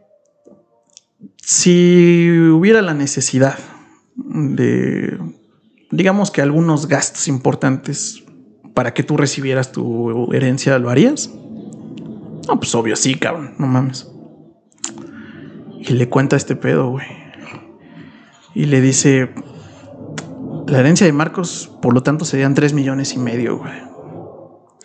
[1.42, 3.58] si hubiera la necesidad
[4.16, 5.20] de
[5.92, 8.24] digamos que algunos gastos importantes
[8.74, 11.30] para que tú recibieras tu herencia, ¿lo harías?
[12.48, 14.10] No, pues obvio, sí, cabrón, no mames.
[15.80, 17.06] Y le cuenta este pedo, güey.
[18.56, 19.30] Y le dice,
[20.68, 23.74] la herencia de Marcos, por lo tanto, serían tres millones y medio, güey.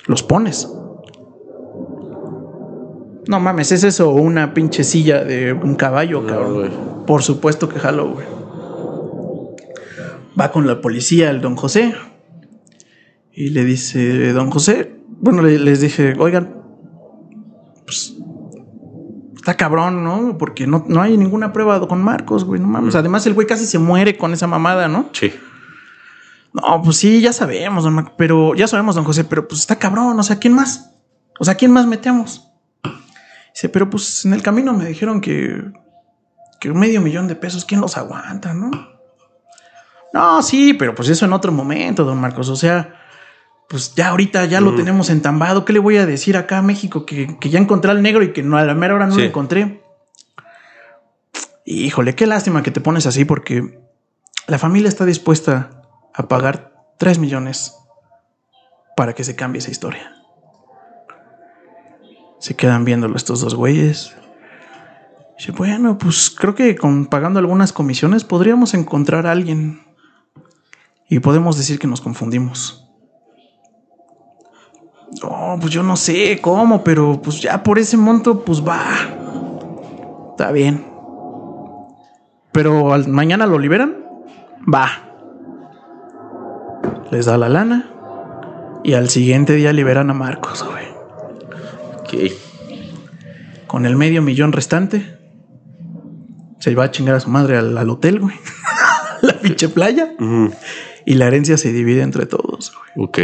[0.07, 0.69] Los pones.
[3.28, 7.04] No mames, ¿es eso una pinche silla de un caballo, cabrón?
[7.06, 8.26] Por supuesto que jalo, güey.
[10.38, 11.94] Va con la policía el don José.
[13.32, 16.62] Y le dice, don José, bueno, les dije, oigan,
[17.84, 18.16] pues
[19.34, 20.38] está cabrón, ¿no?
[20.38, 22.94] Porque no, no hay ninguna prueba con Marcos, güey, no mames.
[22.94, 25.10] Además, el güey casi se muere con esa mamada, ¿no?
[25.12, 25.32] Sí.
[26.52, 29.76] No, pues sí, ya sabemos, don Mar pero ya sabemos, don José, pero pues está
[29.76, 30.94] cabrón, o sea, ¿quién más?
[31.38, 32.45] O sea, ¿quién más metemos?
[33.57, 35.73] Dice, pero pues en el camino me dijeron que,
[36.61, 38.71] que un medio millón de pesos, ¿quién los aguanta, no?
[40.12, 43.01] No, sí, pero pues eso en otro momento, don Marcos, o sea,
[43.66, 45.64] pues ya ahorita ya lo tenemos entambado.
[45.64, 47.07] ¿Qué le voy a decir acá a México?
[47.07, 49.83] Que, ya encontré al negro y que no, a la mera hora no lo encontré.
[51.64, 53.81] Híjole, qué lástima que te pones así porque
[54.49, 57.75] la familia está dispuesta a pagar 3 millones
[58.99, 60.15] para que se cambie esa historia.
[62.38, 64.14] Se quedan viéndolo estos dos güeyes.
[65.38, 69.81] Dice, bueno, pues creo que con pagando algunas comisiones podríamos encontrar a alguien.
[71.09, 72.87] Y podemos decir que nos confundimos.
[75.22, 78.83] No, pues yo no sé cómo, pero pues ya por ese monto, pues va.
[80.31, 80.85] Está bien.
[82.53, 83.96] Pero mañana lo liberan,
[84.72, 84.88] va.
[87.11, 87.90] Les da la lana.
[88.83, 90.95] Y al siguiente día liberan a Marcos, güey.
[92.07, 92.33] Ok.
[93.66, 95.19] Con el medio millón restante,
[96.61, 98.37] se va a chingar a su madre al, hotel, güey.
[99.23, 100.12] la pinche playa.
[101.05, 103.07] Y la herencia se divide entre todos, güey.
[103.07, 103.19] Ok.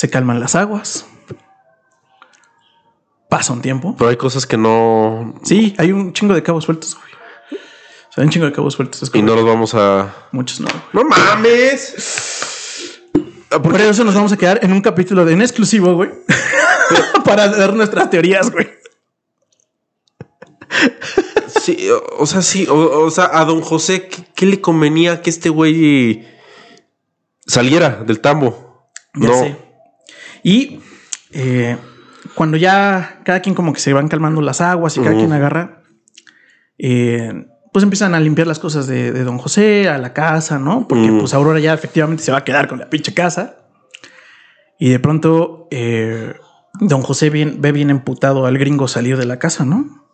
[0.00, 1.04] se calman las aguas.
[3.28, 3.94] Pasa un tiempo.
[3.98, 5.34] Pero hay cosas que no.
[5.42, 7.12] Sí, hay un chingo de cabos sueltos, güey.
[8.08, 9.10] O sea, hay un chingo de cabos sueltos.
[9.12, 10.10] y no los vamos a.
[10.32, 10.68] Muchos no.
[10.94, 12.49] ¡No mames!
[13.50, 16.10] Por eso nos vamos a quedar en un capítulo de en exclusivo, güey.
[17.24, 18.68] Para dar nuestras teorías, güey.
[21.60, 22.66] Sí, o, sea, sí.
[22.70, 26.26] O, sea, a don José, ¿qué, le convenía que este güey
[27.46, 28.88] saliera del tambo?
[29.14, 29.70] no.
[30.42, 30.80] Y
[31.32, 31.76] eh,
[32.34, 35.82] cuando ya cada quien como que se van calmando las aguas y cada quien agarra,
[36.78, 40.88] eh, pues empiezan a limpiar las cosas de, don José, a la casa, ¿no?
[40.88, 43.56] Porque pues Aurora ya efectivamente se va a quedar con la pinche casa.
[44.78, 46.34] Y de pronto eh,
[46.80, 50.06] don José ve bien emputado al gringo salir de la casa, ¿no?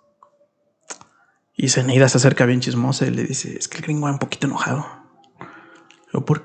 [1.55, 4.19] Y Zeneida se acerca bien chismosa y le dice, es que el gringo va un
[4.19, 4.87] poquito enojado.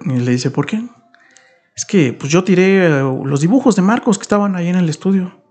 [0.06, 0.84] Y le dice, ¿por qué?
[1.76, 4.89] Es que pues yo tiré eh, los dibujos de Marcos que estaban ahí en el
[4.89, 5.41] estudio.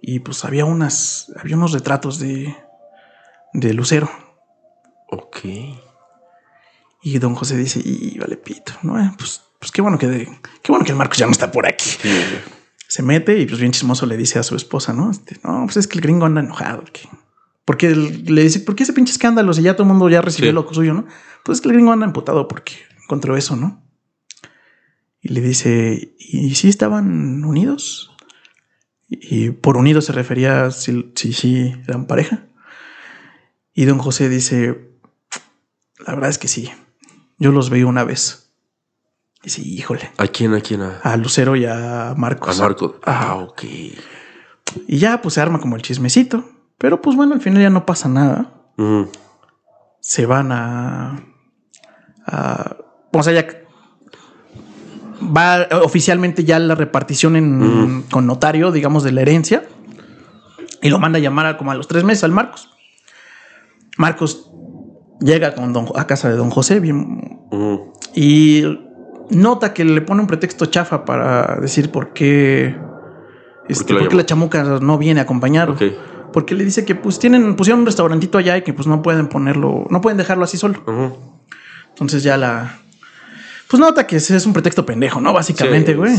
[0.00, 1.32] Y pues había unas.
[1.38, 2.54] Había unos retratos de.
[3.52, 4.08] de Lucero.
[5.28, 5.44] Ok.
[7.02, 9.00] Y don José dice, y vale pito, ¿no?
[9.00, 10.28] Eh, pues, pues qué bueno que
[10.62, 11.96] qué bueno que el Marcos ya no está por aquí.
[12.88, 15.10] Se mete y pues bien chismoso le dice a su esposa, ¿no?
[15.10, 16.80] Este, no, pues es que el gringo anda enojado.
[16.80, 17.08] Porque,
[17.64, 19.52] porque le dice, ¿por qué ese pinche escándalo?
[19.52, 21.06] Si ya todo el mundo ya recibió lo suyo, ¿no?
[21.44, 23.84] Pues es que el gringo anda emputado porque encontró eso, ¿no?
[25.20, 28.16] Y le dice, ¿y si estaban unidos?
[29.08, 32.46] Y por unidos se refería si sí eran pareja.
[33.72, 34.88] Y don José dice,
[36.08, 36.70] la verdad es que sí,
[37.38, 38.50] yo los veí una vez.
[39.44, 40.10] Y sí, híjole.
[40.16, 40.54] ¿A quién?
[40.54, 40.80] ¿A quién?
[40.80, 42.58] A, Lucero y a Marcos.
[42.58, 42.92] A Marcos.
[43.04, 43.62] Ah, ok.
[44.86, 46.48] Y ya pues se arma como el chismecito.
[46.78, 48.54] Pero pues bueno, al final ya no pasa nada.
[50.00, 51.22] Se van a...
[52.24, 52.76] a
[53.12, 53.46] o sea, ya
[55.20, 59.68] va oficialmente ya la repartición con notario, digamos, de la herencia.
[60.80, 62.70] Y lo manda a llamar como a los tres meses al Marcos.
[63.98, 64.48] Marcos
[65.20, 66.82] llega con a casa de don José
[68.14, 68.64] y
[69.30, 72.76] nota que le pone un pretexto chafa para decir por qué,
[73.68, 75.74] este, ¿Por, qué la chamuca no viene a acompañar.
[76.32, 79.28] Porque le dice que pues tienen, pusieron un restaurantito allá y que pues no pueden
[79.28, 80.82] ponerlo, no pueden dejarlo así solo.
[81.88, 82.78] Entonces ya la,
[83.68, 85.32] pues nota que ese es un pretexto pendejo, ¿no?
[85.32, 86.16] Básicamente, güey.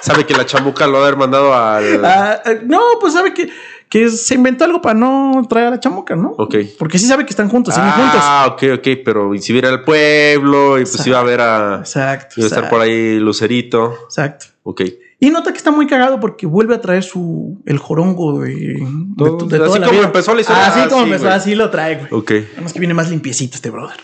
[0.00, 2.04] Sabe que la chamuca lo ha haber mandado al.
[2.04, 3.50] Ah, eh, no, pues sabe que,
[3.90, 6.30] que se inventó algo para no traer a la chamuca, ¿no?
[6.38, 6.54] Ok.
[6.78, 8.20] Porque sí sabe que están juntos, siguen juntos.
[8.22, 8.88] Ah, ok, ok.
[9.04, 11.76] Pero si viera al pueblo y pues iba a ver a.
[11.80, 12.36] Exacto.
[12.38, 13.92] Iba a estar por ahí Lucerito.
[14.04, 14.46] Exacto.
[14.62, 14.82] Ok.
[15.18, 19.64] Y nota que está muy cagado porque vuelve a traer su el jorongo de, de,
[19.64, 20.66] así como empezó la historia.
[20.68, 22.08] Así como empezó, así lo trae, güey.
[22.12, 22.32] Ok.
[22.54, 23.96] Además que viene más limpiecito este brother.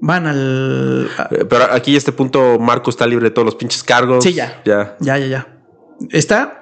[0.00, 1.08] van al...
[1.16, 4.22] a- Eh, Pero aquí a este punto Marco está libre de todos los pinches cargos.
[4.24, 4.60] Sí, ya.
[4.64, 4.96] Ya.
[5.00, 5.46] Ya, ya, ya.
[6.10, 6.57] Está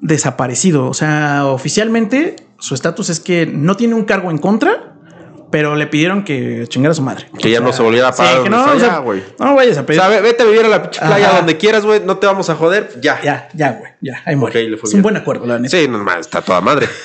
[0.00, 0.88] desaparecido.
[0.88, 4.94] O sea, oficialmente su estatus es que no tiene un cargo en contra,
[5.50, 7.28] pero le pidieron que chingara a su madre.
[7.38, 8.98] Que ya no se volviera a sí, parar que donde no, está o sea, ya,
[8.98, 9.22] güey.
[9.38, 10.00] no vayas a O pedir.
[10.00, 11.36] sea, vete a vivir a la pinche playa Ajá.
[11.38, 12.00] donde quieras, güey.
[12.04, 12.98] No te vamos a joder.
[13.00, 13.20] Ya.
[13.22, 13.92] Ya, ya, güey.
[14.00, 14.64] Ya, ahí muere.
[14.64, 14.98] Ok, le fue es bien.
[14.98, 15.76] un buen acuerdo, la neta.
[15.76, 16.88] Sí, no, está toda madre.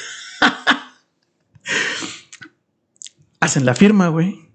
[3.39, 4.49] Hacen la firma, güey.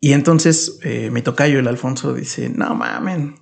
[0.00, 3.36] Y entonces eh, mi tocayo, el Alfonso, dice: No mamen,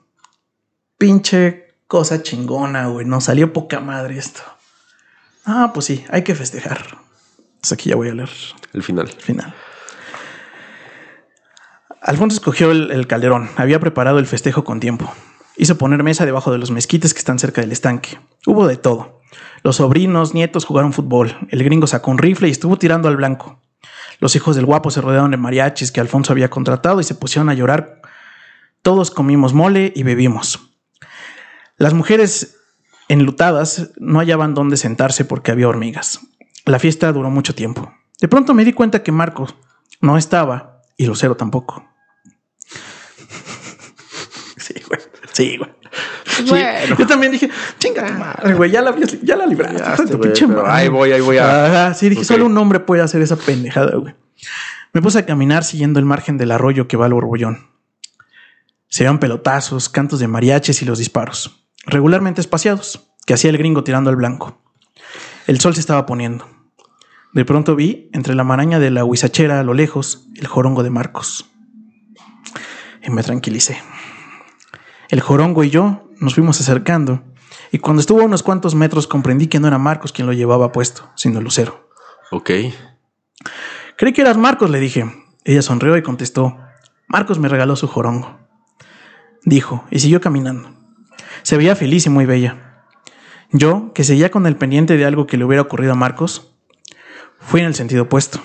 [0.98, 3.04] pinche cosa chingona, güey.
[3.04, 4.40] Nos salió poca madre esto.
[5.44, 6.96] Ah, pues sí, hay que festejar.
[7.60, 8.30] Pues aquí ya voy a leer
[8.72, 9.10] El final.
[9.10, 9.54] el final.
[12.00, 13.50] Alfonso escogió el, el calderón.
[13.58, 15.12] Había preparado el festejo con tiempo.
[15.58, 18.18] Hizo poner mesa debajo de los mezquites que están cerca del estanque.
[18.46, 19.20] Hubo de todo.
[19.62, 21.36] Los sobrinos, nietos jugaron fútbol.
[21.50, 23.60] El gringo sacó un rifle y estuvo tirando al blanco.
[24.18, 27.50] Los hijos del guapo se rodearon de mariachis que Alfonso había contratado y se pusieron
[27.50, 28.00] a llorar.
[28.80, 30.71] Todos comimos mole y bebimos.
[31.82, 32.58] Las mujeres
[33.08, 36.20] enlutadas no hallaban dónde sentarse porque había hormigas.
[36.64, 37.92] La fiesta duró mucho tiempo.
[38.20, 39.56] De pronto me di cuenta que Marcos
[40.00, 41.84] no estaba y Lucero tampoco.
[44.56, 45.00] Sí, güey.
[45.32, 45.70] Sí, güey.
[46.36, 46.96] Sí, Bueno.
[46.96, 50.06] Yo también dije, chinga tu madre, güey, ya la, ya la libraste.
[50.06, 50.70] Tu pinche madre.
[50.70, 54.14] ahí voy, ahí voy a- sí, dije, solo un hombre puede hacer esa pendejada, güey.
[54.92, 57.66] Me puse a caminar siguiendo el margen del arroyo que va al borbollón.
[58.88, 63.84] Se oían pelotazos, cantos de mariachis y los disparos, regularmente espaciados, que hacía el gringo
[63.84, 64.58] tirando al blanco.
[65.46, 66.46] El sol se estaba poniendo.
[67.32, 70.90] De pronto vi, entre la maraña de la huizachera a lo lejos, el jorongo de
[70.90, 71.50] Marcos.
[73.02, 73.78] Y me tranquilicé.
[75.08, 77.22] El jorongo y yo nos fuimos acercando,
[77.70, 80.72] y cuando estuvo a unos cuantos metros comprendí que no era Marcos quien lo llevaba
[80.72, 81.88] puesto, sino Lucero.
[82.30, 82.50] Ok.
[83.96, 85.10] Creí que eras Marcos, le dije.
[85.44, 86.58] Ella sonrió y contestó,
[87.08, 88.38] Marcos me regaló su jorongo.
[89.44, 90.81] Dijo, y siguió caminando.
[91.42, 92.84] Se veía feliz y muy bella.
[93.50, 96.54] Yo, que seguía con el pendiente de algo que le hubiera ocurrido a Marcos,
[97.38, 98.40] fui en el sentido opuesto,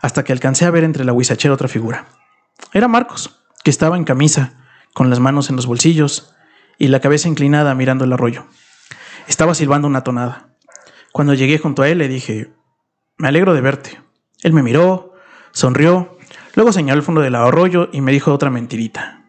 [0.00, 2.06] hasta que alcancé a ver entre la huizachera otra figura.
[2.72, 4.54] Era Marcos, que estaba en camisa,
[4.94, 6.34] con las manos en los bolsillos
[6.78, 8.46] y la cabeza inclinada mirando el arroyo.
[9.28, 10.48] Estaba silbando una tonada.
[11.12, 12.52] Cuando llegué junto a él le dije,
[13.18, 14.00] me alegro de verte.
[14.42, 15.14] Él me miró,
[15.52, 16.16] sonrió,
[16.54, 19.24] luego señaló el fondo del arroyo y me dijo otra mentirita.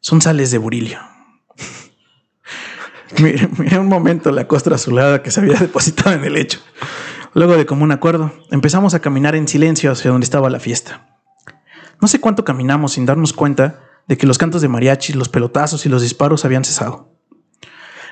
[0.00, 1.13] Son sales de burilio.
[3.22, 6.60] miré, miré un momento la costra azulada que se había depositado en el lecho.
[7.34, 11.18] Luego de común acuerdo, empezamos a caminar en silencio hacia donde estaba la fiesta.
[12.00, 15.86] No sé cuánto caminamos sin darnos cuenta de que los cantos de mariachi, los pelotazos
[15.86, 17.14] y los disparos habían cesado.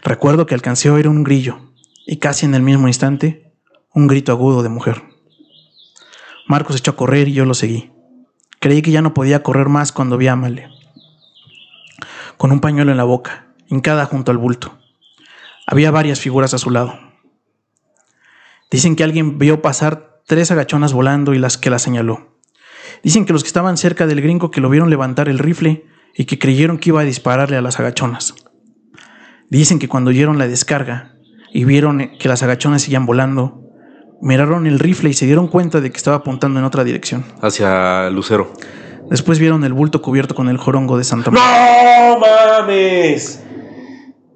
[0.03, 1.72] Recuerdo que alcancé a oír un grillo
[2.07, 3.55] y casi en el mismo instante
[3.94, 5.03] un grito agudo de mujer.
[6.48, 7.92] Marcos echó a correr y yo lo seguí.
[8.59, 10.70] Creí que ya no podía correr más cuando vi a Amalia.
[12.36, 14.78] Con un pañuelo en la boca, hincada junto al bulto.
[15.67, 16.99] Había varias figuras a su lado.
[18.71, 22.39] Dicen que alguien vio pasar tres agachonas volando y las que la señaló.
[23.03, 26.25] Dicen que los que estaban cerca del gringo que lo vieron levantar el rifle y
[26.25, 28.35] que creyeron que iba a dispararle a las agachonas.
[29.51, 31.15] Dicen que cuando oyeron la descarga
[31.53, 33.63] y vieron que las agachonas seguían volando,
[34.23, 37.25] miraron el rifle y se dieron cuenta de que estaba apuntando en otra dirección.
[37.43, 38.53] Hacia Lucero.
[39.11, 42.15] Después vieron el bulto cubierto con el jorongo de Santa María.
[42.15, 43.43] ¡No mames!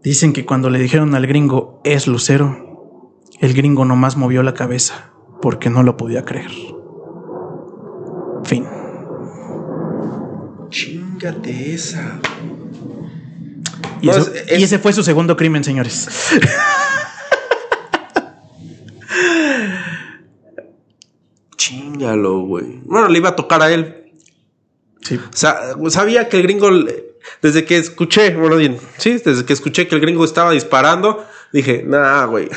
[0.06, 5.10] Dicen que cuando le dijeron al gringo es Lucero, el gringo nomás movió la cabeza
[5.42, 6.52] porque no lo podía creer.
[8.44, 8.64] Fin.
[10.70, 12.20] Chingate esa.
[14.00, 16.08] Y, No, eso- es- es- y ese fue su segundo crimen, señores.
[21.56, 22.80] Chingalo, güey.
[22.84, 24.12] Bueno, le iba a tocar a él.
[25.00, 25.16] Sí.
[25.16, 26.68] O sea, sabía que el gringo,
[27.42, 31.82] desde que escuché, bueno, bien, sí, desde que escuché que el gringo estaba disparando, dije,
[31.86, 32.48] nah, güey.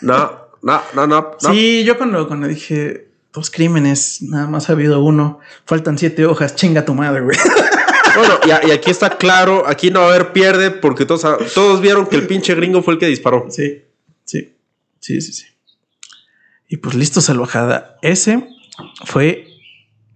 [0.00, 1.30] No, no, no, no.
[1.38, 6.54] Sí, yo cuando, cuando dije dos crímenes, nada más ha habido uno, faltan siete hojas,
[6.56, 7.36] chinga tu madre, güey.
[8.16, 11.24] Bueno, y, a- y aquí está claro, aquí no va a haber pierde, porque todos,
[11.54, 13.46] todos vieron que el pinche gringo fue el que disparó.
[13.50, 13.84] Sí,
[14.24, 14.52] sí,
[14.98, 15.44] sí, sí, sí.
[16.68, 17.96] Y pues listo, salvajada.
[18.02, 18.48] Ese
[19.04, 19.46] fue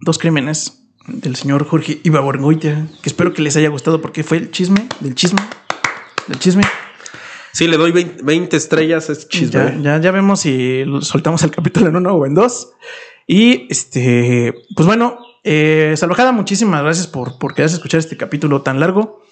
[0.01, 4.51] dos crímenes del señor Jorge Ibaborgoitia, que espero que les haya gustado porque fue el
[4.51, 5.41] chisme, del chisme,
[6.27, 6.63] del chisme.
[7.51, 9.59] Sí, le doy 20, 20 estrellas este chisme.
[9.59, 12.73] Ya, ya, ya vemos si soltamos el capítulo en uno o en dos.
[13.27, 18.61] Y este, pues bueno, eh, Salvajada, muchísimas gracias por, por quedarse a escuchar este capítulo
[18.61, 19.23] tan largo.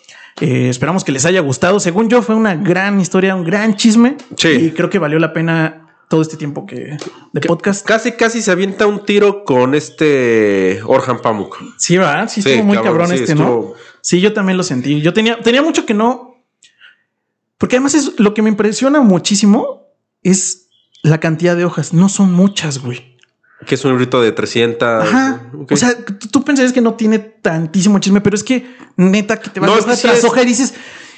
[0.42, 1.80] Eh, esperamos que les haya gustado.
[1.80, 4.18] Según yo, fue una gran historia, un gran chisme.
[4.38, 4.50] Sí.
[4.50, 5.83] Y creo que valió la pena
[6.14, 6.96] todo este tiempo que
[7.32, 7.84] de podcast.
[7.84, 11.58] Casi, casi se avienta un tiro con este Orhan Pamuk.
[11.80, 12.30] Sí, ¿verdad?
[12.30, 13.74] Sí, estuvo muy cabrón, este, ¿no?
[14.02, 15.02] Sí, yo también lo sentí.
[15.02, 16.38] Yo tenía, tenía mucho que no.
[17.58, 19.88] Porque además es lo que me impresiona muchísimo
[20.22, 20.68] es
[21.02, 21.96] la cantidad de hojas.
[21.96, 23.18] No son muchas, güey.
[23.66, 24.88] Que es un librito de 300.
[24.88, 25.50] Ajá.
[25.68, 25.98] O sea,
[26.32, 29.74] tú pensarías que no tiene tantísimo chisme, pero es que neta que te vas a
[29.74, 30.76] hoja tras hoja y dices,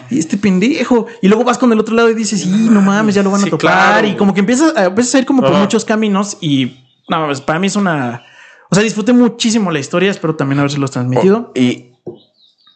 [0.09, 1.07] y este pendejo.
[1.21, 3.43] Y luego vas con el otro lado y dices, y no mames, ya lo van
[3.43, 4.05] a topar.
[4.05, 7.67] Y como que empiezas, a ir como por muchos caminos y no, pues para mí
[7.67, 8.23] es una.
[8.69, 11.51] O sea, disfruté muchísimo la historia, espero también haberse transmitido.
[11.55, 11.93] Oh, y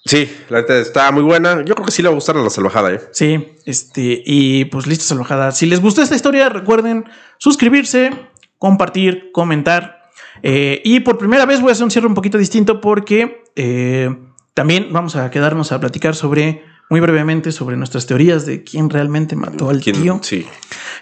[0.06, 1.64] sí, la neta está muy buena.
[1.66, 3.02] Yo creo que sí le va a gustar a la salvajada, ¿eh?
[3.12, 5.52] Sí, este, y pues listo, salvajada.
[5.52, 7.06] Si les gustó esta historia, recuerden
[7.38, 8.12] suscribirse,
[8.58, 10.12] compartir, comentar.
[10.44, 14.16] Eh, y por primera vez voy a hacer un cierre un poquito distinto porque eh,
[14.54, 19.36] también vamos a quedarnos a platicar sobre muy brevemente sobre nuestras teorías de quién realmente
[19.36, 20.20] mató al tío.
[20.24, 20.46] Sí.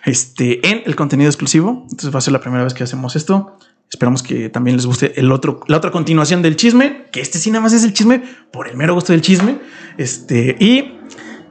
[0.05, 1.83] Este, en el contenido exclusivo.
[1.83, 3.57] Entonces va a ser la primera vez que hacemos esto.
[3.89, 7.51] Esperamos que también les guste el otro, la otra continuación del chisme, que este sí
[7.51, 8.21] nada más es el chisme
[8.51, 9.59] por el mero gusto del chisme.
[9.97, 10.97] Este, y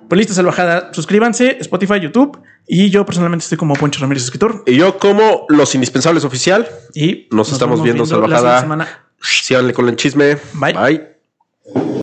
[0.09, 0.93] pues listo, salvajada.
[0.93, 2.39] Suscríbanse, Spotify, YouTube.
[2.69, 4.65] Y yo personalmente estoy como Poncho Ramírez, escritor.
[4.67, 6.69] Y yo como Los Indispensables Oficial.
[6.95, 9.07] Y nos, estamos viendo, salvajada.
[9.21, 10.37] Síganle con el chisme.
[10.53, 10.75] Bye.
[10.75, 12.03] Bye.